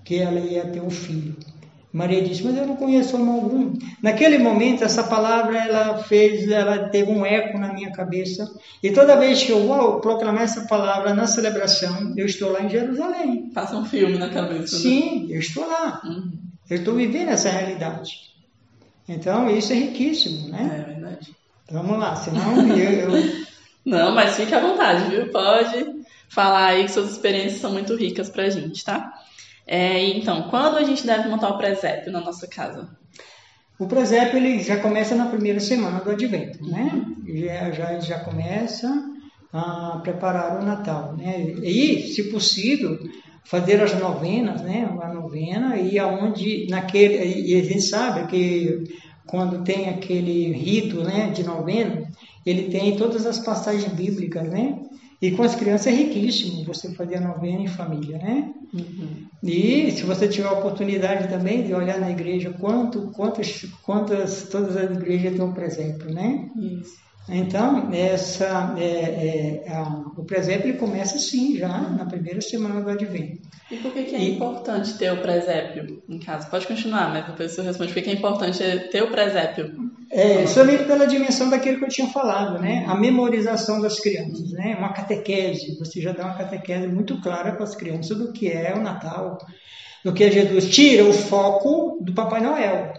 que 0.06 0.16
ela 0.16 0.40
ia 0.40 0.66
ter 0.68 0.82
um 0.82 0.90
filho. 0.90 1.36
Maria 1.92 2.22
disse, 2.22 2.44
mas 2.44 2.56
eu 2.56 2.68
não 2.68 2.76
conheço 2.76 3.16
homem 3.16 3.34
algum. 3.34 3.74
Naquele 4.02 4.38
momento, 4.38 4.84
essa 4.84 5.04
palavra, 5.04 5.58
ela 5.58 6.04
fez, 6.04 6.50
ela 6.50 6.90
teve 6.90 7.12
um 7.12 7.26
eco 7.26 7.58
na 7.58 7.74
minha 7.74 7.92
cabeça. 7.92 8.48
E 8.84 8.92
toda 8.92 9.18
vez 9.18 9.44
que 9.44 9.52
eu 9.52 9.66
vou 9.66 10.00
proclamar 10.00 10.44
essa 10.44 10.68
palavra 10.68 11.16
na 11.16 11.26
celebração, 11.26 12.14
eu 12.16 12.28
estou 12.28 12.52
lá 12.52 12.62
em 12.62 12.70
Jerusalém. 12.70 13.50
Passa 13.54 13.76
um 13.76 13.86
filme 13.86 14.20
na 14.20 14.30
cabeça. 14.30 14.76
né? 14.76 14.82
Sim, 14.82 15.28
eu 15.32 15.40
estou 15.40 15.68
lá. 15.68 16.02
Uhum. 16.04 16.32
Eu 16.70 16.78
estou 16.78 16.94
vivendo 16.94 17.30
essa 17.30 17.50
realidade. 17.50 18.12
Então, 19.08 19.50
isso 19.50 19.74
é 19.74 19.76
riquíssimo, 19.76 20.50
né? 20.50 20.86
É 20.88 20.94
verdade. 20.94 21.36
Vamos 21.72 21.98
lá, 21.98 22.16
senão 22.16 22.78
eu... 22.78 23.12
eu 23.12 23.40
Não, 23.84 24.14
mas 24.14 24.36
fique 24.36 24.54
à 24.54 24.60
vontade, 24.60 25.10
viu? 25.10 25.32
Pode 25.32 26.04
falar 26.30 26.68
aí 26.68 26.84
que 26.84 26.92
suas 26.92 27.12
experiências 27.12 27.60
são 27.62 27.72
muito 27.72 27.96
ricas 27.96 28.30
pra 28.30 28.50
gente, 28.50 28.84
tá? 28.84 29.12
É, 29.72 30.04
então, 30.18 30.50
quando 30.50 30.78
a 30.78 30.84
gente 30.84 31.06
deve 31.06 31.30
montar 31.30 31.50
o 31.50 31.58
presépio 31.60 32.12
na 32.12 32.20
nossa 32.20 32.48
casa? 32.48 32.90
O 33.80 33.86
presépio 33.86 34.38
ele 34.38 34.64
já 34.64 34.78
começa 34.78 35.16
na 35.16 35.28
primeira 35.28 35.60
semana 35.60 36.00
do 36.00 36.10
Advento, 36.10 36.68
né? 36.68 37.06
Já, 37.28 37.70
já, 37.70 38.00
já 38.00 38.20
começa 38.22 38.92
a 39.54 40.00
preparar 40.02 40.60
o 40.60 40.66
Natal, 40.66 41.16
né? 41.16 41.40
E, 41.62 42.02
se 42.08 42.32
possível, 42.32 42.98
fazer 43.46 43.80
as 43.80 43.94
novenas, 43.94 44.64
né? 44.64 44.90
A 45.04 45.14
novena 45.14 45.78
e 45.78 46.00
aonde 46.00 46.66
naquele 46.68 47.24
e 47.48 47.60
a 47.60 47.64
gente 47.64 47.84
sabe 47.84 48.26
que 48.26 48.86
quando 49.28 49.64
tem 49.64 49.88
aquele 49.88 50.52
rito, 50.52 51.04
né, 51.04 51.30
de 51.30 51.44
novena, 51.44 52.10
ele 52.44 52.72
tem 52.72 52.96
todas 52.96 53.28
as 53.28 53.38
passagens 53.38 53.94
bíblicas, 53.94 54.50
né? 54.50 54.80
E 55.22 55.32
com 55.32 55.44
as 55.44 55.54
crianças 55.56 55.88
é 55.88 55.92
riquíssimo 55.92 56.64
você 56.64 56.94
fazer 56.94 57.18
a 57.18 57.22
novena 57.22 57.62
em 57.62 57.68
família, 57.68 58.18
né? 58.18 58.54
Uhum. 58.74 59.28
E 59.44 59.92
se 59.92 60.04
você 60.04 60.28
tiver 60.28 60.48
a 60.48 60.54
oportunidade 60.54 61.28
também 61.28 61.64
de 61.64 61.74
olhar 61.74 62.00
na 62.00 62.10
igreja 62.12 62.54
quanto, 62.60 63.12
quantas, 63.12 63.66
quantas 63.84 64.44
todas 64.50 64.78
as 64.78 64.90
igrejas 64.92 65.34
têm 65.34 65.42
um 65.42 65.52
presépio, 65.54 66.14
né? 66.14 66.48
Isso. 66.56 66.94
Então, 67.32 67.94
essa, 67.94 68.74
é, 68.80 69.64
é, 69.68 69.72
a- 69.72 70.04
o 70.18 70.24
presépio 70.24 70.78
começa 70.78 71.18
assim, 71.18 71.56
já 71.58 71.68
na 71.68 72.06
primeira 72.06 72.42
semana 72.42 72.82
do 72.82 72.90
Advento. 72.90 73.40
E 73.70 73.76
por 73.78 73.94
que, 73.94 74.04
que 74.04 74.16
é 74.16 74.20
E- 74.20 74.36
importante 74.36 74.98
ter 74.98 75.12
o 75.14 75.22
presépio 75.22 76.02
em 76.10 76.18
casa? 76.18 76.48
Pode 76.50 76.66
continuar, 76.66 77.14
mas 77.14 77.28
depois 77.28 77.52
você 77.52 77.62
responde. 77.62 77.94
Por 77.94 78.02
que 78.02 78.10
é 78.10 78.14
importante 78.14 78.58
ter 78.92 79.04
o 79.04 79.12
presépio? 79.12 79.89
É, 80.12 80.48
somente 80.48 80.86
pela 80.86 81.06
dimensão 81.06 81.50
daquilo 81.50 81.78
que 81.78 81.86
eu 81.86 81.90
tinha 81.90 82.08
falado, 82.08 82.60
né? 82.60 82.84
A 82.88 82.96
memorização 82.96 83.80
das 83.80 84.00
crianças, 84.00 84.52
né? 84.52 84.76
Uma 84.78 84.92
catequese, 84.94 85.78
você 85.78 86.02
já 86.02 86.12
dá 86.14 86.26
uma 86.26 86.34
catequese 86.36 86.88
muito 86.88 87.22
clara 87.22 87.52
para 87.52 87.64
as 87.64 87.76
crianças 87.76 88.18
do 88.18 88.32
que 88.34 88.48
é 88.50 88.74
o 88.76 88.82
Natal, 88.82 89.38
do 90.04 90.12
que 90.14 90.24
é 90.24 90.32
Jesus. 90.32 90.70
Tira 90.70 91.06
o 91.06 91.14
foco 91.14 92.00
do 92.02 92.14
Papai 92.14 92.42
Noel. 92.42 92.94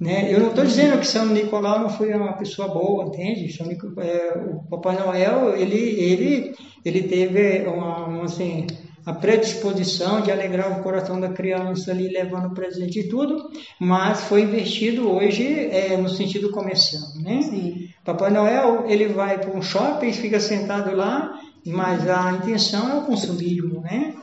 Né? 0.00 0.32
Eu 0.32 0.40
não 0.40 0.48
estou 0.48 0.64
dizendo 0.64 0.98
que 0.98 1.06
São 1.06 1.26
Nicolau 1.26 1.78
não 1.80 1.90
foi 1.90 2.14
uma 2.14 2.32
pessoa 2.32 2.68
boa, 2.68 3.04
entende? 3.04 3.52
São 3.52 3.66
Nico- 3.66 4.00
é, 4.00 4.32
o 4.38 4.62
Papai 4.70 4.96
Noel 4.98 5.54
ele 5.56 5.76
ele 5.76 6.54
ele 6.84 7.02
teve 7.02 7.66
uma, 7.68 8.06
uma, 8.06 8.24
assim 8.24 8.66
a 9.04 9.12
predisposição 9.12 10.20
de 10.20 10.30
alegrar 10.30 10.78
o 10.78 10.82
coração 10.82 11.18
da 11.18 11.30
criança 11.30 11.90
ali 11.90 12.08
levando 12.08 12.54
presente 12.54 13.00
e 13.00 13.08
tudo, 13.08 13.50
mas 13.78 14.22
foi 14.22 14.42
investido 14.42 15.10
hoje 15.10 15.46
é, 15.46 15.96
no 15.96 16.08
sentido 16.08 16.50
comercial, 16.50 17.02
né? 17.22 17.42
Sim. 17.42 17.88
Papai 18.04 18.30
Noel 18.30 18.84
ele 18.88 19.08
vai 19.08 19.38
para 19.38 19.56
um 19.56 19.62
shopping, 19.62 20.12
fica 20.12 20.38
sentado 20.38 20.94
lá, 20.94 21.40
mas 21.66 22.08
a 22.08 22.32
intenção 22.32 22.90
é 22.90 22.94
o 23.00 23.04
consumismo, 23.04 23.80
né? 23.80 24.14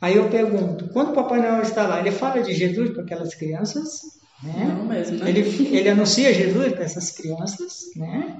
Aí 0.00 0.16
eu 0.16 0.28
pergunto, 0.28 0.88
quando 0.92 1.10
o 1.10 1.14
Papai 1.14 1.40
Noel 1.40 1.62
está 1.62 1.86
lá, 1.86 2.00
ele 2.00 2.12
fala 2.12 2.40
de 2.42 2.54
Jesus 2.54 2.90
para 2.90 3.02
aquelas 3.02 3.34
crianças, 3.34 4.18
né? 4.42 4.74
Não 4.76 4.84
mesmo, 4.84 5.18
né? 5.18 5.28
Ele, 5.28 5.40
ele 5.76 5.88
anuncia 5.88 6.32
Jesus 6.32 6.72
para 6.72 6.84
essas 6.84 7.10
crianças, 7.10 7.86
né? 7.96 8.36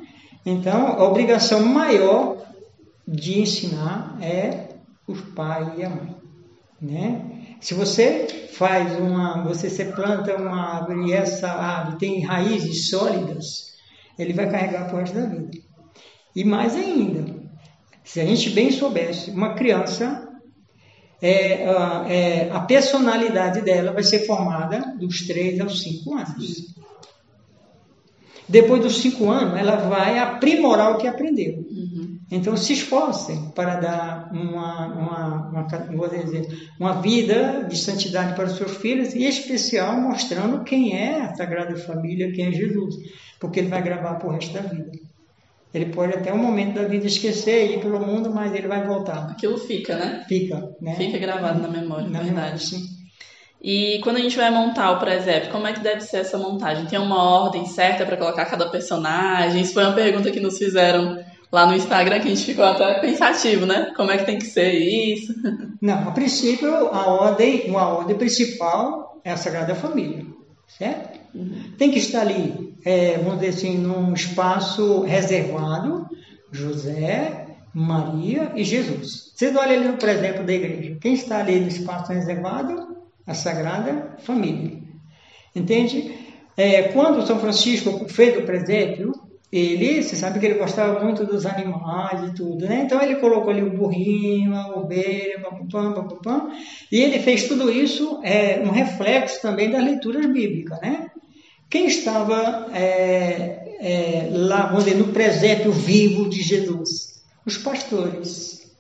Então, 0.47 0.87
a 0.87 1.05
obrigação 1.05 1.65
maior 1.65 2.37
de 3.07 3.41
ensinar 3.41 4.17
é 4.21 4.68
o 5.09 5.17
pai 5.35 5.75
e 5.79 5.85
a 5.85 5.89
mãe, 5.91 6.17
né? 6.81 7.57
Se 7.61 7.75
você 7.75 8.27
faz 8.53 8.97
uma, 9.01 9.43
você 9.43 9.69
se 9.69 9.85
planta 9.87 10.37
uma 10.37 10.77
árvore 10.77 11.09
e 11.09 11.13
essa 11.13 11.51
árvore 11.51 11.99
tem 11.99 12.21
raízes 12.21 12.89
sólidas, 12.91 13.73
ele 14.19 14.33
vai 14.33 14.49
carregar 14.49 14.89
pro 14.89 14.99
resto 14.99 15.15
da 15.19 15.27
vida. 15.27 15.51
E 16.37 16.45
mais 16.45 16.75
ainda, 16.77 17.35
se 18.05 18.21
a 18.21 18.25
gente 18.25 18.51
bem 18.51 18.71
soubesse, 18.71 19.31
uma 19.31 19.55
criança 19.55 20.25
é, 21.21 21.69
a- 21.69 22.05
é, 22.09 22.49
a 22.53 22.61
personalidade 22.61 23.61
dela 23.63 23.93
vai 23.93 24.05
ser 24.05 24.21
formada 24.25 24.95
dos 25.01 25.27
3 25.27 25.59
aos 25.61 25.81
5 25.83 26.15
anos. 26.17 26.75
Depois 28.49 28.81
dos 28.81 28.99
5 28.99 29.29
anos, 29.29 29.59
ela 29.59 29.77
vai 29.77 30.19
aprimorar 30.19 30.93
o 30.93 30.99
que 30.99 31.07
aprendeu. 31.07 31.59
Uhum. 31.59 32.08
Então, 32.31 32.57
se 32.57 32.75
esforcem 32.75 33.51
para 33.55 33.77
dar 33.77 34.31
uma, 34.33 34.87
uma, 34.87 35.49
uma, 35.49 35.67
vou 35.97 36.09
dizer, 36.09 36.47
uma 36.79 37.01
vida 37.01 37.65
de 37.69 37.77
santidade 37.77 38.35
para 38.35 38.45
os 38.45 38.57
seus 38.57 38.77
filhos, 38.77 39.15
e 39.15 39.25
em 39.25 39.29
especial 39.29 39.99
mostrando 39.99 40.63
quem 40.63 40.95
é 40.95 41.23
a 41.23 41.35
Sagrada 41.35 41.75
Família, 41.77 42.33
quem 42.33 42.47
é 42.47 42.53
Jesus, 42.53 42.97
porque 43.41 43.61
ele 43.61 43.69
vai 43.69 43.83
gravar 43.83 44.17
para 44.17 44.29
o 44.29 44.33
resto 44.33 44.53
da 44.53 44.61
vida. 44.61 44.91
Ele 45.73 45.87
pode 45.87 46.15
até 46.15 46.33
um 46.33 46.39
momento 46.39 46.75
da 46.75 46.85
vida 46.85 47.07
esquecer, 47.07 47.73
ir 47.73 47.81
pelo 47.81 48.01
mundo, 48.01 48.31
mas 48.33 48.55
ele 48.55 48.69
vai 48.69 48.87
voltar. 48.87 49.31
Aquilo 49.31 49.57
fica, 49.59 49.97
né? 49.97 50.25
Fica, 50.29 50.69
né? 50.81 50.97
Fica 50.97 51.19
gravado 51.19 51.61
na 51.61 51.69
memória, 51.69 52.09
na 52.09 52.21
verdade. 52.21 52.35
Memória, 52.35 52.59
sim. 52.59 52.99
E 53.61 54.01
quando 54.03 54.17
a 54.17 54.21
gente 54.21 54.37
vai 54.37 54.51
montar 54.51 54.93
o 54.93 54.99
presépio, 54.99 55.51
como 55.51 55.67
é 55.67 55.73
que 55.73 55.81
deve 55.81 56.01
ser 56.01 56.19
essa 56.19 56.39
montagem? 56.39 56.87
Tem 56.87 56.99
uma 56.99 57.23
ordem 57.23 57.67
certa 57.67 58.07
para 58.07 58.17
colocar 58.17 58.47
cada 58.47 58.71
personagem? 58.71 59.63
Isso 59.63 59.75
foi 59.75 59.85
uma 59.85 59.95
pergunta 59.95 60.31
que 60.31 60.41
nos 60.41 60.57
fizeram 60.57 61.19
lá 61.51 61.67
no 61.67 61.75
Instagram 61.75 62.21
que 62.21 62.29
a 62.29 62.35
gente 62.35 62.45
ficou 62.45 62.65
até 62.65 63.01
pensativo, 63.01 63.67
né? 63.67 63.93
Como 63.97 64.11
é 64.11 64.19
que 64.19 64.27
tem 64.27 64.39
que 64.39 64.47
ser 64.47 64.73
isso? 64.73 65.35
Não, 65.81 66.09
a 66.09 66.13
princípio 66.13 66.69
a 66.89 67.07
ordem, 67.07 67.71
uma 67.71 67.89
ordem 67.89 68.17
principal 68.17 69.21
é 69.25 69.33
a 69.33 69.37
Sagrada 69.37 69.75
Família, 69.75 70.25
certo? 70.67 71.19
Uhum. 71.35 71.73
Tem 71.77 71.91
que 71.91 71.99
estar 71.99 72.21
ali, 72.23 72.75
é, 72.85 73.19
vamos 73.19 73.41
dizer 73.41 73.49
assim, 73.49 73.79
num 73.79 74.13
espaço 74.13 75.03
reservado, 75.03 76.07
José, 76.51 77.47
Maria 77.75 78.53
e 78.57 78.65
Jesus. 78.65 79.33
Vocês 79.35 79.55
olham 79.55 79.89
ali, 79.89 79.93
por 79.99 80.09
exemplo, 80.09 80.45
da 80.45 80.53
igreja. 80.53 80.97
Quem 81.01 81.15
está 81.15 81.39
ali 81.39 81.61
no 81.61 81.69
espaço 81.69 82.13
reservado? 82.13 82.97
A 83.27 83.35
Sagrada 83.35 84.17
Família. 84.21 84.79
Entende? 85.55 86.15
É, 86.57 86.85
quando 86.85 87.27
São 87.27 87.39
Francisco 87.39 88.09
fez 88.09 88.39
o 88.39 88.43
presépio, 88.43 89.13
ele, 89.51 90.03
você 90.03 90.15
sabe 90.15 90.39
que 90.39 90.45
ele 90.45 90.59
gostava 90.59 91.03
muito 91.03 91.25
dos 91.25 91.47
animais 91.47 92.29
e 92.29 92.35
tudo, 92.35 92.67
né? 92.67 92.83
Então 92.85 93.01
ele 93.01 93.17
colocou 93.17 93.51
ali 93.51 93.63
o 93.63 93.75
burrinho, 93.75 94.55
a 94.55 94.77
ovelha, 94.77 95.41
papapam, 95.41 95.95
papapam, 95.95 96.51
e 96.93 97.01
ele 97.01 97.19
fez 97.19 97.49
tudo 97.49 97.71
isso 97.71 98.21
é, 98.23 98.61
um 98.61 98.71
reflexo 98.71 99.41
também 99.41 99.71
das 99.71 99.83
leituras 99.83 100.27
bíblicas, 100.27 100.79
né? 100.83 101.11
Quem 101.71 101.87
estava 101.87 102.69
é, 102.75 103.77
é, 103.81 104.29
lá, 104.33 104.67
vamos 104.67 104.85
dizer, 104.85 104.99
no 104.99 105.09
presépio 105.09 105.73
vivo 105.73 106.29
de 106.29 106.43
Jesus? 106.43 107.23
Os 107.45 107.57
pastores, 107.57 108.71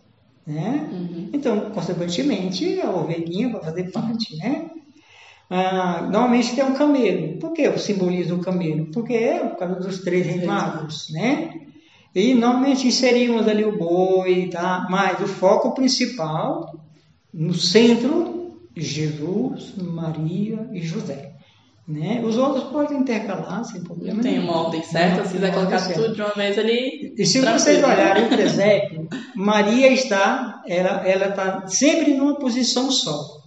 né? 0.46 0.86
Uhum. 0.92 1.30
Então, 1.32 1.70
consequentemente, 1.70 2.78
a 2.80 2.90
ovelhinha 2.90 3.50
vai 3.50 3.62
fazer 3.62 3.90
parte, 3.90 4.36
né? 4.36 4.70
Ah, 5.50 6.02
normalmente 6.02 6.54
tem 6.54 6.64
um 6.64 6.74
camelo. 6.74 7.38
Por 7.38 7.52
que 7.52 7.62
eu 7.62 7.78
simbolizo 7.78 8.36
o 8.36 8.40
camelo? 8.40 8.86
Porque 8.92 9.14
é 9.14 9.38
por 9.38 9.56
causa 9.56 9.76
dos 9.76 10.00
três 10.00 10.26
reis 10.26 10.44
magos, 10.44 11.08
né? 11.10 11.60
E 12.14 12.34
normalmente 12.34 12.86
inserimos 12.86 13.46
ali 13.48 13.64
o 13.64 13.78
boi, 13.78 14.48
tá? 14.48 14.86
Mas 14.90 15.20
o 15.20 15.26
foco 15.26 15.72
principal, 15.72 16.74
no 17.32 17.54
centro, 17.54 18.58
Jesus, 18.76 19.74
Maria 19.76 20.68
e 20.72 20.82
José. 20.82 21.32
Né? 21.86 22.20
Os 22.22 22.36
outros 22.36 22.64
podem 22.64 22.98
intercalar 22.98 23.64
sem 23.64 23.82
problema. 23.82 24.22
Tem 24.22 24.38
uma 24.38 24.64
ordem 24.64 24.82
certa, 24.82 25.24
se 25.24 25.32
quiser 25.32 25.54
colocar 25.54 25.80
tudo 25.94 26.14
de 26.14 26.20
uma 26.20 26.34
vez 26.34 26.58
ali. 26.58 27.14
E 27.16 27.24
se 27.24 27.40
vocês 27.40 27.82
olharem 27.82 28.24
o 28.26 28.28
presépio, 28.28 29.08
Maria 29.34 29.90
está, 29.90 30.62
ela, 30.66 31.08
ela 31.08 31.28
está 31.28 31.66
sempre 31.66 32.12
numa 32.12 32.34
posição 32.34 32.90
só 32.90 33.37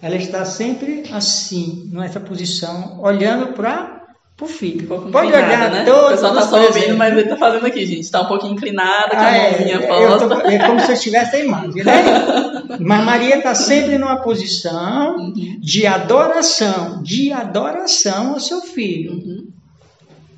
ela 0.00 0.16
está 0.16 0.44
sempre 0.44 1.04
assim, 1.12 1.88
nessa 1.92 2.20
posição, 2.20 3.00
olhando 3.00 3.52
para 3.54 3.96
o 4.40 4.46
filho. 4.46 4.86
Pode 4.86 5.32
olhar 5.32 5.70
né? 5.70 5.84
todos 5.84 6.04
O 6.04 6.10
pessoal 6.10 6.34
está 6.34 6.48
só 6.48 6.62
ouvindo, 6.62 6.96
mas 6.96 7.12
ele 7.12 7.22
está 7.22 7.36
fazendo 7.36 7.66
aqui, 7.66 7.86
gente. 7.86 8.00
Está 8.00 8.20
um 8.22 8.26
pouquinho 8.26 8.52
inclinada, 8.52 9.10
com 9.10 9.16
a 9.16 9.28
ah, 9.28 9.32
mãozinha 9.32 9.76
é, 9.76 9.86
posta. 9.86 10.28
Tô, 10.28 10.40
é 10.42 10.58
como 10.66 10.80
se 10.80 10.90
eu 10.90 10.94
estivesse 10.94 11.36
a 11.36 11.38
imagem, 11.40 11.84
né? 11.84 12.02
mas 12.78 13.04
Maria 13.04 13.38
está 13.38 13.54
sempre 13.54 13.96
numa 13.96 14.20
posição 14.20 15.16
uhum. 15.16 15.32
de 15.60 15.86
adoração, 15.86 17.02
de 17.02 17.32
adoração 17.32 18.34
ao 18.34 18.40
seu 18.40 18.60
filho. 18.60 19.12
Uhum. 19.12 19.48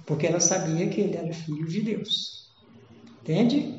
Porque 0.07 0.27
ela 0.27 0.41
sabia 0.41 0.87
que 0.87 1.01
ele 1.01 1.17
era 1.17 1.33
filho 1.33 1.67
de 1.67 1.81
Deus. 1.81 2.47
Entende? 3.23 3.75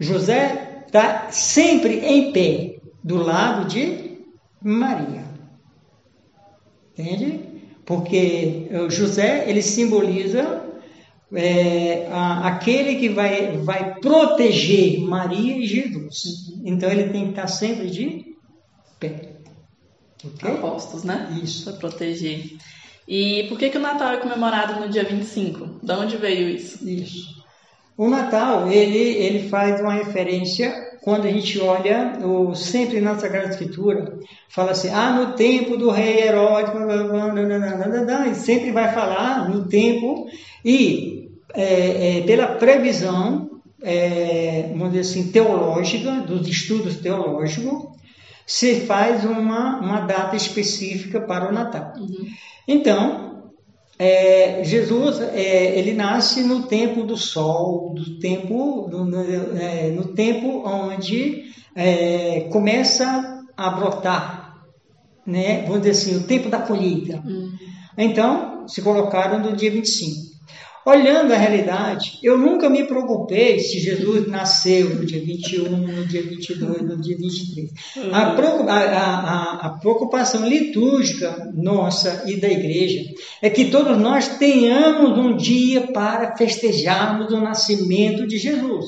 José 0.00 0.84
está 0.86 1.28
sempre 1.30 1.98
em 1.98 2.32
pé, 2.32 2.76
do 3.04 3.16
lado 3.16 3.66
de 3.66 4.09
Maria. 4.62 5.24
Entende? 6.92 7.50
Porque 7.84 8.68
José, 8.88 9.48
ele 9.48 9.62
simboliza 9.62 10.64
é, 11.34 12.06
a, 12.10 12.48
aquele 12.48 12.96
que 12.96 13.08
vai, 13.08 13.58
vai 13.58 13.98
proteger 14.00 15.00
Maria 15.00 15.56
e 15.56 15.66
Jesus. 15.66 16.52
Então 16.64 16.90
ele 16.90 17.10
tem 17.10 17.24
que 17.24 17.30
estar 17.30 17.46
sempre 17.46 17.90
de 17.90 18.36
pé. 18.98 19.36
Okay? 20.22 20.50
Apostos, 20.50 21.04
né? 21.04 21.36
Isso. 21.42 21.64
Para 21.64 21.78
proteger. 21.78 22.56
E 23.08 23.46
por 23.48 23.58
que, 23.58 23.70
que 23.70 23.78
o 23.78 23.80
Natal 23.80 24.12
é 24.12 24.18
comemorado 24.18 24.80
no 24.80 24.88
dia 24.88 25.04
25? 25.04 25.84
De 25.84 25.92
onde 25.92 26.16
veio 26.16 26.48
isso? 26.48 26.88
Isso. 26.88 27.40
O 27.96 28.08
Natal, 28.08 28.70
ele, 28.70 28.98
ele 28.98 29.48
faz 29.48 29.80
uma 29.80 29.92
referência 29.92 30.72
quando 31.02 31.26
a 31.26 31.30
gente 31.30 31.58
olha 31.60 32.18
o, 32.22 32.54
sempre 32.54 33.00
na 33.00 33.18
Sagrada 33.18 33.48
Escritura, 33.48 34.18
fala 34.48 34.72
assim, 34.72 34.90
ah, 34.90 35.12
no 35.12 35.32
tempo 35.32 35.76
do 35.76 35.90
rei 35.90 36.20
Herodes, 36.20 36.72
e 38.30 38.34
sempre 38.34 38.70
vai 38.70 38.92
falar 38.92 39.48
no 39.48 39.66
tempo, 39.66 40.26
e 40.64 41.30
é, 41.54 42.18
é, 42.18 42.22
pela 42.22 42.48
previsão, 42.48 43.50
é, 43.82 44.68
vamos 44.70 44.92
dizer 44.92 45.00
assim, 45.00 45.32
teológica, 45.32 46.20
dos 46.20 46.46
estudos 46.46 46.96
teológicos, 46.96 47.88
se 48.46 48.80
faz 48.80 49.24
uma, 49.24 49.78
uma 49.80 50.00
data 50.00 50.36
específica 50.36 51.20
para 51.20 51.48
o 51.48 51.52
Natal. 51.52 51.94
Uhum. 51.96 52.26
Então, 52.66 53.39
é, 54.02 54.64
Jesus 54.64 55.20
é, 55.20 55.78
ele 55.78 55.92
nasce 55.92 56.42
no 56.42 56.62
tempo 56.62 57.02
do 57.02 57.18
sol, 57.18 57.92
do 57.92 58.18
tempo 58.18 58.88
do, 58.90 59.04
no, 59.04 59.20
é, 59.60 59.90
no, 59.90 60.14
tempo 60.14 60.66
onde 60.66 61.52
é, 61.76 62.48
começa 62.50 63.44
a 63.54 63.68
brotar, 63.68 64.64
né? 65.26 65.64
Vamos 65.66 65.82
dizer 65.82 65.90
assim, 65.90 66.16
o 66.16 66.26
tempo 66.26 66.48
da 66.48 66.60
colheita. 66.60 67.22
Hum. 67.26 67.52
Então 67.98 68.66
se 68.66 68.80
colocaram 68.80 69.38
no 69.38 69.54
dia 69.54 69.70
25. 69.70 70.29
Olhando 70.84 71.32
a 71.32 71.36
realidade, 71.36 72.18
eu 72.22 72.38
nunca 72.38 72.70
me 72.70 72.84
preocupei 72.84 73.58
se 73.58 73.78
Jesus 73.78 74.26
nasceu 74.26 74.94
no 74.94 75.04
dia 75.04 75.22
21, 75.22 75.76
no 75.76 76.06
dia 76.06 76.22
22, 76.22 76.82
no 76.82 76.96
dia 76.98 77.18
23. 77.18 77.70
A, 78.10 78.30
a, 78.30 79.66
a, 79.66 79.70
preocupação 79.78 80.48
litúrgica 80.48 81.52
nossa 81.54 82.24
e 82.26 82.40
da 82.40 82.48
igreja 82.48 83.12
é 83.42 83.50
que 83.50 83.66
todos 83.66 83.98
nós 83.98 84.38
tenhamos 84.38 85.18
um 85.18 85.36
dia 85.36 85.82
para 85.88 86.34
festejarmos 86.34 87.30
o 87.30 87.40
nascimento 87.40 88.26
de 88.26 88.38
Jesus. 88.38 88.86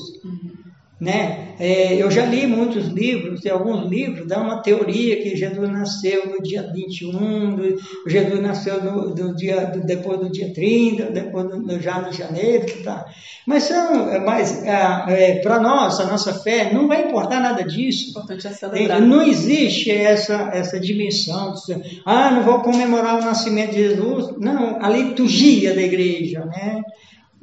Né? 1.03 1.55
É, 1.59 1.95
eu 1.95 2.09
já 2.09 2.25
li 2.25 2.47
muitos 2.47 2.87
livros, 2.87 3.41
tem 3.41 3.51
alguns 3.51 3.89
livros, 3.89 4.25
dá 4.25 4.39
uma 4.39 4.61
teoria 4.61 5.21
que 5.21 5.35
Jesus 5.35 5.69
nasceu 5.69 6.29
no 6.29 6.41
dia 6.41 6.71
21, 6.73 7.55
do, 7.57 7.77
Jesus 8.07 8.41
nasceu 8.41 8.81
no, 8.81 9.13
do 9.13 9.35
dia, 9.35 9.65
do, 9.65 9.85
depois 9.85 10.17
do 10.17 10.31
dia 10.31 10.53
30, 10.53 11.11
depois 11.11 11.49
do, 11.49 11.79
já 11.81 11.99
de 12.03 12.17
janeiro, 12.17 12.65
tá. 12.85 13.05
Mas 13.45 13.63
são, 13.63 14.09
é, 14.09 14.19
mas 14.21 14.63
é, 14.63 15.31
é 15.31 15.35
para 15.41 15.59
nós, 15.59 15.99
a 15.99 16.05
nossa 16.05 16.33
fé, 16.35 16.71
não 16.73 16.87
vai 16.87 17.09
importar 17.09 17.41
nada 17.41 17.65
disso. 17.65 18.13
É 18.29 18.39
celebrar. 18.39 19.01
Não 19.01 19.21
existe 19.23 19.91
essa, 19.91 20.51
essa 20.53 20.79
dimensão 20.79 21.53
de, 21.53 22.01
ah, 22.05 22.31
não 22.31 22.43
vou 22.43 22.61
comemorar 22.61 23.19
o 23.19 23.25
nascimento 23.25 23.71
de 23.71 23.89
Jesus. 23.89 24.35
Não, 24.39 24.81
a 24.81 24.87
liturgia 24.87 25.75
da 25.75 25.81
igreja, 25.81 26.45
né? 26.45 26.81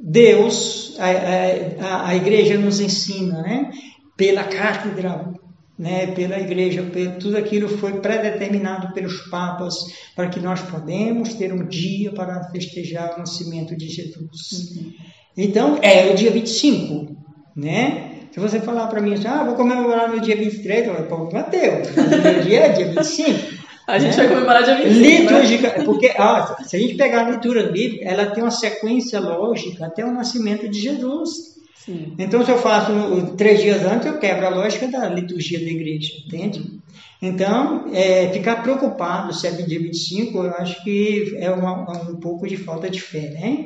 Deus, 0.01 0.95
a, 0.99 1.85
a, 1.85 2.07
a 2.09 2.15
igreja 2.15 2.57
nos 2.57 2.79
ensina, 2.79 3.41
né? 3.41 3.69
Pela 4.17 4.43
cátedra, 4.43 5.31
né? 5.77 6.07
Pela 6.07 6.39
igreja, 6.39 6.81
pelo, 6.83 7.19
tudo 7.19 7.37
aquilo 7.37 7.69
foi 7.69 7.99
predeterminado 7.99 8.93
pelos 8.93 9.29
papas 9.29 9.75
para 10.15 10.27
que 10.29 10.39
nós 10.39 10.61
podemos 10.61 11.35
ter 11.35 11.53
um 11.53 11.67
dia 11.67 12.11
para 12.11 12.49
festejar 12.51 13.15
o 13.15 13.19
nascimento 13.19 13.75
de 13.77 13.87
Jesus. 13.87 14.75
Uhum. 14.75 14.91
Então, 15.37 15.79
é 15.81 16.11
o 16.11 16.15
dia 16.15 16.31
25, 16.31 17.15
né? 17.55 18.09
Se 18.31 18.39
você 18.39 18.59
falar 18.59 18.87
para 18.87 19.01
mim 19.01 19.13
assim, 19.13 19.27
ah, 19.27 19.43
vou 19.43 19.55
comemorar 19.55 20.09
no 20.09 20.21
dia 20.21 20.35
23, 20.35 20.87
eu 20.87 21.07
falo, 21.07 21.31
Mateus, 21.31 21.89
o 21.89 22.43
dia 22.43 22.59
é 22.61 22.69
dia 22.69 22.87
25. 22.87 23.60
A 23.87 23.99
gente 23.99 24.17
né? 24.17 24.23
vai 24.23 24.27
comemorar 24.29 24.63
dia 24.63 24.75
25. 24.75 24.99
Litúrgica, 24.99 25.77
né? 25.77 25.83
porque 25.83 26.13
ó, 26.17 26.55
se 26.63 26.75
a 26.75 26.79
gente 26.79 26.95
pegar 26.95 27.25
a 27.25 27.29
leitura 27.29 27.71
bíblica, 27.71 28.05
ela 28.05 28.27
tem 28.27 28.43
uma 28.43 28.51
sequência 28.51 29.19
lógica 29.19 29.85
até 29.85 30.05
o 30.05 30.13
nascimento 30.13 30.67
de 30.69 30.79
Jesus. 30.79 31.51
Sim. 31.75 32.13
Então, 32.17 32.45
se 32.45 32.51
eu 32.51 32.59
faço 32.59 33.35
três 33.35 33.61
dias 33.61 33.83
antes, 33.83 34.05
eu 34.05 34.19
quebro 34.19 34.45
a 34.45 34.49
lógica 34.49 34.87
da 34.87 35.09
liturgia 35.09 35.59
da 35.59 35.65
igreja, 35.65 36.13
entende? 36.25 36.79
Então, 37.19 37.85
é, 37.91 38.29
ficar 38.29 38.61
preocupado 38.61 39.33
se 39.33 39.47
é 39.47 39.51
dia 39.51 39.79
25, 39.79 40.37
eu 40.37 40.51
acho 40.51 40.83
que 40.83 41.35
é 41.37 41.49
uma, 41.49 42.09
um 42.09 42.15
pouco 42.17 42.47
de 42.47 42.57
falta 42.57 42.89
de 42.89 43.01
fé, 43.01 43.29
né? 43.31 43.65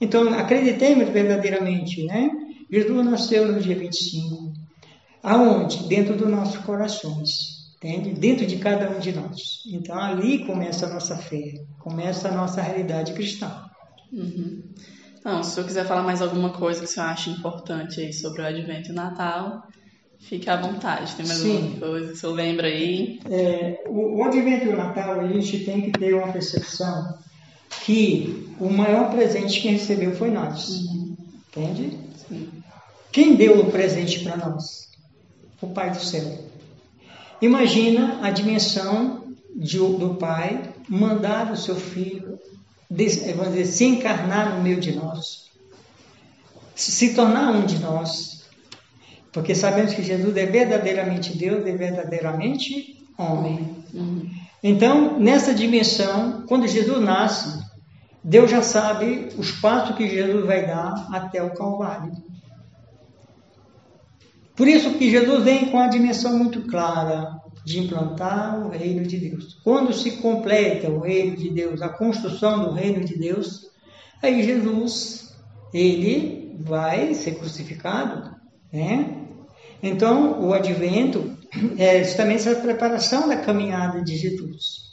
Então, 0.00 0.34
acreditemos 0.34 1.08
verdadeiramente, 1.08 2.04
né? 2.04 2.30
Jesus 2.70 3.04
nasceu 3.04 3.46
no 3.46 3.60
dia 3.60 3.76
25. 3.76 4.52
Aonde? 5.22 5.84
Dentro 5.84 6.16
dos 6.16 6.28
nossos 6.28 6.56
corações 6.64 7.51
entende? 7.82 8.12
Dentro 8.12 8.46
de 8.46 8.56
cada 8.58 8.90
um 8.90 9.00
de 9.00 9.12
nós. 9.12 9.62
Então 9.66 9.98
ali 9.98 10.44
começa 10.44 10.86
a 10.86 10.90
nossa 10.90 11.16
fé, 11.16 11.54
começa 11.78 12.28
a 12.28 12.32
nossa 12.32 12.62
realidade 12.62 13.12
cristã. 13.12 13.64
Uhum. 14.12 14.62
Então, 15.18 15.42
se 15.42 15.58
eu 15.58 15.64
quiser 15.64 15.86
falar 15.86 16.02
mais 16.02 16.20
alguma 16.20 16.50
coisa 16.50 16.80
que 16.80 16.86
você 16.86 17.00
acha 17.00 17.30
importante 17.30 18.00
aí 18.00 18.12
sobre 18.12 18.42
o 18.42 18.44
Advento 18.46 18.88
e 18.88 18.92
o 18.92 18.94
Natal, 18.94 19.62
fique 20.18 20.50
à 20.50 20.56
vontade. 20.56 21.14
Tem 21.14 21.24
mais 21.24 21.38
Sim. 21.38 21.56
alguma 21.56 21.78
coisa 21.78 22.12
que 22.12 22.18
você 22.18 22.26
lembra 22.26 22.66
aí? 22.66 23.20
É, 23.30 23.84
o, 23.86 24.18
o 24.18 24.24
Advento 24.24 24.66
e 24.66 24.68
o 24.70 24.76
Natal, 24.76 25.20
a 25.20 25.28
gente 25.28 25.64
tem 25.64 25.82
que 25.82 25.92
ter 25.92 26.12
uma 26.12 26.32
percepção 26.32 27.16
que 27.84 28.52
o 28.58 28.68
maior 28.68 29.12
presente 29.12 29.60
que 29.60 29.68
recebeu 29.68 30.12
foi 30.14 30.30
nós. 30.30 30.86
Entende? 31.48 31.96
Sim. 32.28 32.48
Quem 33.12 33.36
deu 33.36 33.60
o 33.60 33.70
presente 33.70 34.20
para 34.24 34.36
nós? 34.36 34.90
O 35.60 35.68
Pai 35.68 35.90
do 35.90 36.00
céu. 36.00 36.51
Imagina 37.42 38.20
a 38.22 38.30
dimensão 38.30 39.24
de- 39.54 39.76
do 39.76 40.14
Pai 40.14 40.62
mandar 40.88 41.50
o 41.52 41.56
seu 41.56 41.74
filho, 41.74 42.38
des- 42.88 43.26
eh, 43.26 43.32
vamos 43.32 43.52
dizer, 43.52 43.66
se 43.66 43.84
encarnar 43.84 44.54
no 44.54 44.62
meio 44.62 44.80
de 44.80 44.92
nós, 44.92 45.50
se 46.74 47.14
tornar 47.14 47.50
um 47.50 47.66
de 47.66 47.78
nós, 47.80 48.44
porque 49.32 49.54
sabemos 49.54 49.92
que 49.92 50.02
Jesus 50.02 50.36
é 50.36 50.46
verdadeiramente 50.46 51.36
Deus 51.36 51.66
e 51.66 51.72
verdadeiramente 51.72 53.04
homem. 53.18 53.76
Uhum. 53.92 54.30
Então, 54.62 55.18
nessa 55.18 55.52
dimensão, 55.52 56.44
quando 56.46 56.68
Jesus 56.68 57.00
nasce, 57.00 57.60
Deus 58.22 58.50
já 58.50 58.62
sabe 58.62 59.30
os 59.36 59.50
passos 59.50 59.96
que 59.96 60.08
Jesus 60.08 60.46
vai 60.46 60.64
dar 60.66 61.08
até 61.12 61.42
o 61.42 61.54
Calvário. 61.54 62.12
Por 64.54 64.68
isso 64.68 64.94
que 64.94 65.10
Jesus 65.10 65.44
vem 65.44 65.70
com 65.70 65.78
a 65.78 65.88
dimensão 65.88 66.36
muito 66.38 66.62
clara 66.62 67.40
de 67.64 67.80
implantar 67.80 68.66
o 68.66 68.70
reino 68.70 69.04
de 69.06 69.16
Deus. 69.16 69.58
Quando 69.62 69.92
se 69.92 70.12
completa 70.18 70.90
o 70.90 71.00
reino 71.00 71.36
de 71.36 71.48
Deus, 71.50 71.80
a 71.80 71.88
construção 71.88 72.64
do 72.64 72.72
reino 72.72 73.04
de 73.04 73.16
Deus, 73.16 73.66
aí 74.22 74.42
Jesus, 74.42 75.34
ele 75.72 76.56
vai 76.60 77.14
ser 77.14 77.36
crucificado, 77.36 78.34
né? 78.72 79.18
Então, 79.82 80.40
o 80.40 80.52
advento 80.52 81.36
é 81.76 82.04
justamente 82.04 82.48
essa 82.48 82.60
preparação 82.60 83.28
da 83.28 83.36
caminhada 83.36 84.02
de 84.02 84.16
Jesus. 84.16 84.92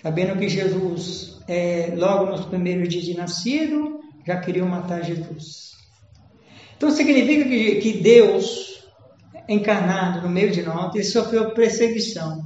Sabendo 0.00 0.38
que 0.38 0.48
Jesus, 0.48 1.38
é, 1.48 1.92
logo 1.96 2.26
nos 2.26 2.46
primeiros 2.46 2.88
dias 2.88 3.04
de 3.04 3.16
nascido, 3.16 4.00
já 4.26 4.38
queriam 4.38 4.68
matar 4.68 5.04
Jesus. 5.04 5.72
Então, 6.76 6.90
significa 6.90 7.44
que, 7.44 7.76
que 7.76 7.92
Deus, 8.00 8.71
encarnado 9.48 10.22
no 10.22 10.28
meio 10.28 10.50
de 10.50 10.62
nós, 10.62 10.94
ele 10.94 11.04
sofreu 11.04 11.52
perseguição. 11.52 12.44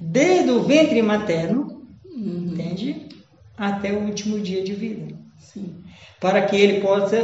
Desde 0.00 0.50
o 0.50 0.62
ventre 0.62 1.02
materno, 1.02 1.78
Uhum. 2.04 2.50
entende? 2.52 3.08
Até 3.56 3.92
o 3.92 4.04
último 4.04 4.40
dia 4.40 4.62
de 4.64 4.72
vida 4.74 5.16
Sim. 5.38 5.82
para 6.20 6.42
que 6.42 6.56
ele 6.56 6.80
possa, 6.80 7.22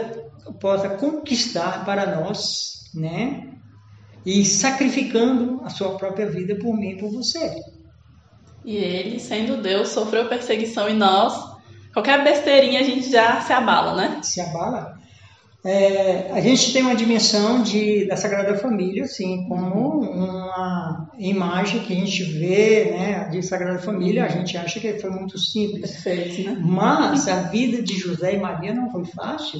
possa 0.61 0.89
conquistar 0.91 1.85
para 1.85 2.17
nós, 2.17 2.91
né? 2.95 3.51
E 4.25 4.45
sacrificando 4.45 5.61
a 5.65 5.69
sua 5.71 5.97
própria 5.97 6.27
vida 6.29 6.57
por 6.57 6.77
mim 6.77 6.91
e 6.93 6.97
por 6.99 7.11
você. 7.11 7.61
E 8.65 8.77
ele, 8.77 9.21
sendo 9.21 9.61
Deus, 9.61 9.89
sofreu 9.91 10.29
perseguição 10.29 10.89
e 10.89 10.95
nós, 10.95 11.35
qualquer 11.93 12.25
besteirinha 12.25 12.81
a 12.81 12.85
gente 12.85 13.11
já 13.11 13.41
se 13.43 13.53
abala, 13.53 13.95
né? 13.95 14.21
Se 14.23 14.41
abala. 14.41 14.99
É, 15.67 16.31
a 16.31 16.41
gente 16.43 16.75
tem 16.75 16.83
uma 16.83 16.95
dimensão 16.95 17.63
de, 17.63 18.07
da 18.07 18.17
Sagrada 18.17 18.55
Família, 18.59 19.05
assim, 19.05 19.49
como 19.49 20.01
uma 20.01 21.11
imagem 21.19 21.81
que 21.81 21.95
a 21.95 21.97
gente 21.97 22.23
vê, 22.23 22.91
né, 22.91 23.29
de 23.31 23.43
Sagrada 23.43 23.79
Família, 23.79 24.27
a 24.27 24.29
gente 24.29 24.59
acha 24.59 24.79
que 24.79 24.99
foi 24.99 25.09
muito 25.09 25.39
simples. 25.39 25.91
Perfeito, 25.93 26.51
né? 26.51 26.59
Mas 26.61 27.27
a 27.29 27.45
vida 27.45 27.83
de 27.83 27.99
José 27.99 28.35
e 28.35 28.39
Maria 28.39 28.75
não 28.75 28.93
foi 28.93 29.07
fácil. 29.07 29.59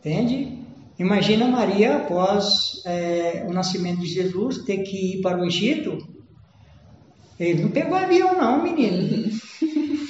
Entende? 0.00 0.58
Imagina 0.98 1.46
Maria, 1.46 1.98
após 1.98 2.82
é, 2.84 3.46
o 3.48 3.52
nascimento 3.52 4.00
de 4.00 4.08
Jesus, 4.08 4.58
ter 4.64 4.78
que 4.78 5.14
ir 5.14 5.20
para 5.22 5.40
o 5.40 5.44
Egito. 5.44 5.96
Ele 7.38 7.62
não 7.62 7.70
pegou 7.70 7.96
avião, 7.96 8.36
não, 8.36 8.60
menino. 8.60 9.30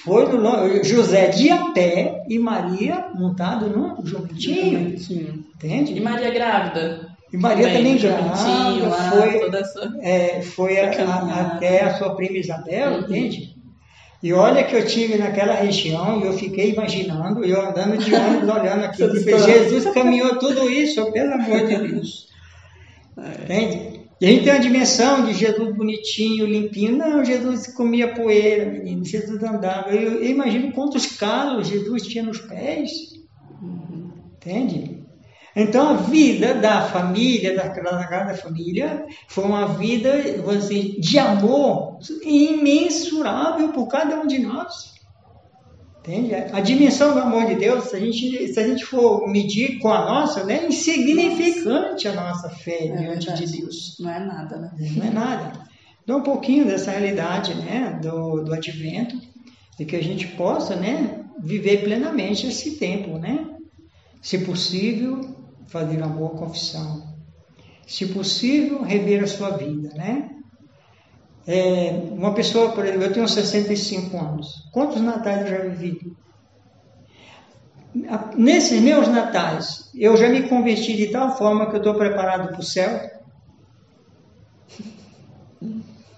Foi 0.05 0.27
no, 0.27 0.83
José 0.85 1.29
de 1.29 1.51
a 1.51 1.67
pé 1.73 2.25
e 2.29 2.39
Maria 2.39 3.07
montado 3.15 3.69
num 3.69 4.05
jumentinho. 4.05 4.99
Sim. 4.99 5.45
Entende? 5.57 5.95
E 5.97 6.01
Maria 6.01 6.31
grávida? 6.31 7.09
E 7.33 7.37
Maria 7.37 7.69
também 7.69 7.97
jumentinho 7.99 8.81
grávida, 8.81 8.89
lá, 8.89 9.11
foi, 9.13 9.61
essa... 9.61 9.93
é, 10.01 10.43
foi 10.43 10.79
a- 10.81 10.91
a- 10.91 11.41
até 11.43 11.85
a 11.85 11.95
sua 11.95 12.15
prima 12.17 12.37
Isabel, 12.37 12.91
Uhum. 12.93 12.99
entende? 13.01 13.53
E 14.23 14.33
olha 14.33 14.63
que 14.63 14.75
eu 14.77 14.87
tive 14.87 15.17
naquela 15.19 15.55
região 15.55 16.21
e 16.21 16.27
eu 16.27 16.33
fiquei 16.35 16.73
imaginando, 16.73 17.45
eu 17.45 17.61
andando 17.61 17.97
de 17.99 18.15
ônibus, 18.15 18.49
olhando 18.49 18.85
aqui. 18.85 19.03
Jesus 19.47 19.93
caminhou 19.95 20.39
tudo 20.39 20.69
isso, 20.71 21.11
pelo 21.13 21.33
amor 21.35 21.67
de 21.67 21.77
Deus. 21.77 22.31
É. 23.15 23.45
Entende? 23.45 23.92
E 24.23 24.25
a 24.25 24.29
gente 24.29 24.45
tem 24.45 24.53
uma 24.53 24.61
dimensão 24.61 25.25
de 25.25 25.35
Jesus 25.35 25.75
bonitinho, 25.75 26.47
limpinho. 26.47 26.97
Não, 26.97 27.25
Jesus 27.25 27.67
comia 27.75 28.15
poeira, 28.15 28.71
menino. 28.71 29.05
Jesus 29.05 29.43
andava. 29.43 29.91
Eu, 29.91 30.23
eu 30.23 30.31
imagino 30.31 30.71
quantos 30.71 31.07
calos 31.07 31.67
Jesus 31.67 32.07
tinha 32.07 32.23
nos 32.23 32.39
pés. 32.39 32.93
Entende? 34.37 35.05
Então 35.57 35.89
a 35.89 35.95
vida 35.95 36.55
da 36.55 36.83
família, 36.83 37.57
da 37.57 37.75
Sagrada 37.75 38.35
Família, 38.35 39.05
foi 39.27 39.43
uma 39.43 39.67
vida, 39.67 40.23
dizer, 40.23 41.01
de 41.01 41.19
amor 41.19 41.99
imensurável 42.25 43.71
por 43.73 43.89
cada 43.89 44.21
um 44.21 44.27
de 44.29 44.39
nós. 44.39 44.92
Entende? 46.03 46.35
A 46.35 46.61
dimensão 46.61 47.15
do 47.15 47.21
amor 47.21 47.47
de 47.47 47.55
Deus, 47.55 47.85
se 47.85 47.95
a 47.95 48.01
gente, 48.01 48.53
se 48.53 48.59
a 48.59 48.67
gente 48.67 48.85
for 48.85 49.29
medir 49.29 49.79
com 49.79 49.89
a 49.89 50.05
nossa, 50.05 50.43
né, 50.43 50.65
é 50.65 50.67
insignificante 50.67 52.09
a 52.09 52.13
nossa 52.13 52.51
fé 52.51 52.87
É 52.87 52.97
diante 52.97 53.27
verdade. 53.27 53.47
de 53.47 53.61
Deus. 53.61 53.97
Não 54.01 54.11
é 54.11 54.19
nada, 54.19 54.57
né? 54.59 54.71
Não 54.97 55.07
é 55.07 55.11
nada. 55.11 55.53
Então, 56.03 56.19
um 56.19 56.23
pouquinho 56.23 56.67
dessa 56.67 56.91
realidade 56.91 57.55
né, 57.55 58.01
do, 58.03 58.43
do 58.43 58.53
advento 58.53 59.17
e 59.79 59.85
que 59.85 59.95
a 59.95 60.03
gente 60.03 60.27
possa 60.27 60.75
né, 60.75 61.25
viver 61.41 61.85
plenamente 61.85 62.49
esse 62.49 62.79
tempo. 62.79 63.19
Né? 63.19 63.47
Se 64.21 64.39
possível, 64.39 65.21
fazer 65.69 65.99
uma 65.99 66.09
boa 66.09 66.31
confissão. 66.31 67.15
Se 67.87 68.07
possível, 68.07 68.83
rever 68.83 69.23
a 69.23 69.29
sua 69.29 69.51
vida. 69.51 69.91
Né? 69.95 70.31
É, 71.47 71.91
uma 72.13 72.35
pessoa, 72.35 72.73
por 72.73 72.85
exemplo, 72.85 73.05
eu 73.05 73.13
tenho 73.13 73.29
65 73.29 74.17
anos. 74.17 74.69
Quantos 74.73 75.01
natais 75.01 75.43
eu 75.43 75.49
já 75.49 75.59
vivi? 75.65 76.17
Nesses 78.37 78.81
meus 78.81 79.09
natais, 79.09 79.91
eu 79.95 80.17
já 80.17 80.29
me 80.29 80.49
converti 80.49 80.97
de 80.97 81.09
tal 81.09 81.37
forma 81.37 81.69
que 81.69 81.75
eu 81.75 81.79
estou 81.79 81.95
preparado 81.95 82.49
para 82.49 82.61
o 82.61 82.63
céu. 82.63 83.11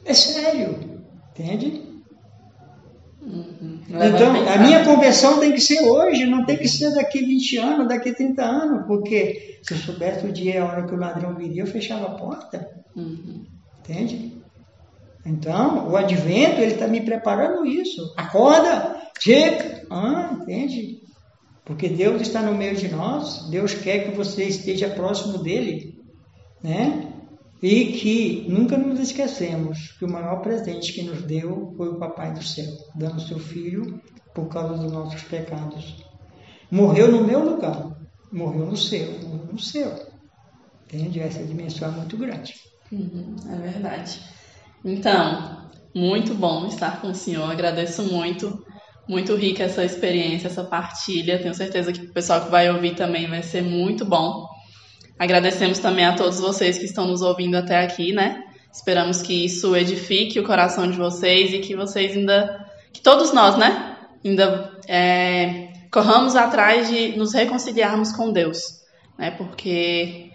É 0.04 0.14
sério, 0.14 1.00
entende? 1.30 1.82
Não 3.88 3.98
leva 3.98 4.16
Então, 4.16 4.48
a 4.52 4.58
minha 4.58 4.84
conversão 4.84 5.40
tem 5.40 5.52
que 5.52 5.60
ser 5.60 5.80
hoje, 5.82 6.26
não 6.26 6.44
tem 6.44 6.58
que 6.58 6.68
ser 6.68 6.94
daqui 6.94 7.24
20 7.24 7.56
anos, 7.56 7.88
daqui 7.88 8.12
30 8.12 8.44
anos, 8.44 8.86
porque 8.86 9.58
se 9.62 9.72
eu 9.72 9.78
soubesse 9.78 10.26
o 10.26 10.32
dia 10.32 10.54
e 10.54 10.58
a 10.58 10.64
hora 10.66 10.86
que 10.86 10.94
o 10.94 10.98
ladrão 10.98 11.34
viria, 11.34 11.62
eu 11.62 11.66
fechava 11.66 12.06
a 12.06 12.14
porta, 12.14 12.68
Uhum. 12.94 13.44
entende? 13.80 14.43
Então, 15.24 15.88
o 15.88 15.96
advento, 15.96 16.60
ele 16.60 16.74
está 16.74 16.86
me 16.86 17.00
preparando 17.00 17.64
isso. 17.64 18.12
Acorda, 18.16 19.10
chega, 19.18 19.86
ah, 19.90 20.36
entende? 20.40 21.02
Porque 21.64 21.88
Deus 21.88 22.20
está 22.20 22.42
no 22.42 22.54
meio 22.54 22.76
de 22.76 22.88
nós, 22.88 23.48
Deus 23.48 23.72
quer 23.72 24.04
que 24.04 24.16
você 24.16 24.44
esteja 24.44 24.90
próximo 24.90 25.38
dele, 25.38 25.98
né? 26.62 27.10
E 27.62 27.92
que 27.92 28.44
nunca 28.48 28.76
nos 28.76 29.00
esquecemos 29.00 29.92
que 29.98 30.04
o 30.04 30.12
maior 30.12 30.42
presente 30.42 30.92
que 30.92 31.02
nos 31.02 31.22
deu 31.22 31.72
foi 31.76 31.88
o 31.88 31.98
Papai 31.98 32.34
do 32.34 32.44
Céu, 32.44 32.70
dando 32.94 33.22
seu 33.22 33.38
Filho 33.38 34.02
por 34.34 34.48
causa 34.48 34.76
dos 34.76 34.92
nossos 34.92 35.22
pecados. 35.22 36.04
Morreu 36.70 37.10
no 37.10 37.24
meu 37.24 37.42
lugar, 37.42 37.96
morreu 38.30 38.66
no 38.66 38.76
seu, 38.76 39.12
morreu 39.22 39.48
no 39.52 39.58
seu. 39.58 39.94
Entende? 40.84 41.20
Essa 41.20 41.42
dimensão 41.42 41.88
é 41.88 41.92
muito 41.92 42.18
grande. 42.18 42.54
Uhum, 42.92 43.36
é 43.50 43.56
verdade. 43.56 44.20
Então, 44.84 45.70
muito 45.94 46.34
bom 46.34 46.66
estar 46.66 47.00
com 47.00 47.08
o 47.08 47.14
senhor. 47.14 47.50
Agradeço 47.50 48.02
muito. 48.02 48.62
Muito 49.08 49.34
rica 49.34 49.64
essa 49.64 49.84
experiência, 49.84 50.48
essa 50.48 50.64
partilha. 50.64 51.38
Tenho 51.38 51.54
certeza 51.54 51.92
que 51.92 52.00
o 52.00 52.12
pessoal 52.12 52.42
que 52.42 52.50
vai 52.50 52.70
ouvir 52.70 52.94
também 52.94 53.28
vai 53.28 53.42
ser 53.42 53.62
muito 53.62 54.04
bom. 54.04 54.46
Agradecemos 55.18 55.78
também 55.78 56.04
a 56.04 56.16
todos 56.16 56.40
vocês 56.40 56.78
que 56.78 56.84
estão 56.84 57.06
nos 57.06 57.22
ouvindo 57.22 57.56
até 57.56 57.84
aqui, 57.84 58.12
né? 58.12 58.42
Esperamos 58.72 59.22
que 59.22 59.44
isso 59.44 59.76
edifique 59.76 60.40
o 60.40 60.44
coração 60.44 60.90
de 60.90 60.96
vocês 60.96 61.52
e 61.52 61.60
que 61.60 61.76
vocês 61.76 62.16
ainda, 62.16 62.66
que 62.92 63.00
todos 63.00 63.32
nós, 63.32 63.56
né? 63.56 63.96
Ainda 64.24 64.72
é, 64.88 65.68
corramos 65.92 66.34
atrás 66.34 66.88
de 66.88 67.16
nos 67.16 67.32
reconciliarmos 67.32 68.10
com 68.10 68.32
Deus, 68.32 68.80
né? 69.16 69.30
Porque 69.30 70.32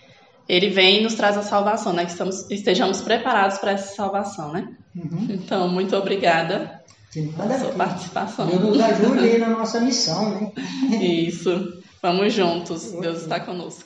ele 0.49 0.71
vem 0.71 0.97
e 0.97 1.03
nos 1.03 1.13
traz 1.13 1.37
a 1.37 1.43
salvação, 1.43 1.93
né? 1.93 2.05
Que 2.05 2.11
estamos, 2.11 2.49
estejamos 2.49 3.01
preparados 3.01 3.59
para 3.59 3.73
essa 3.73 3.95
salvação, 3.95 4.51
né? 4.51 4.67
Uhum. 4.95 5.27
Então, 5.29 5.69
muito 5.69 5.95
obrigada 5.95 6.81
Sim, 7.11 7.31
pela 7.33 7.59
sua 7.59 7.71
participação. 7.73 8.47
Deus 8.47 8.79
ajude 8.79 9.19
aí 9.19 9.37
na 9.37 9.49
nossa 9.49 9.79
missão, 9.79 10.31
né? 10.31 10.51
Isso. 10.99 11.79
Vamos 12.01 12.33
juntos. 12.33 12.91
Deus 12.93 13.21
está 13.21 13.39
conosco. 13.39 13.85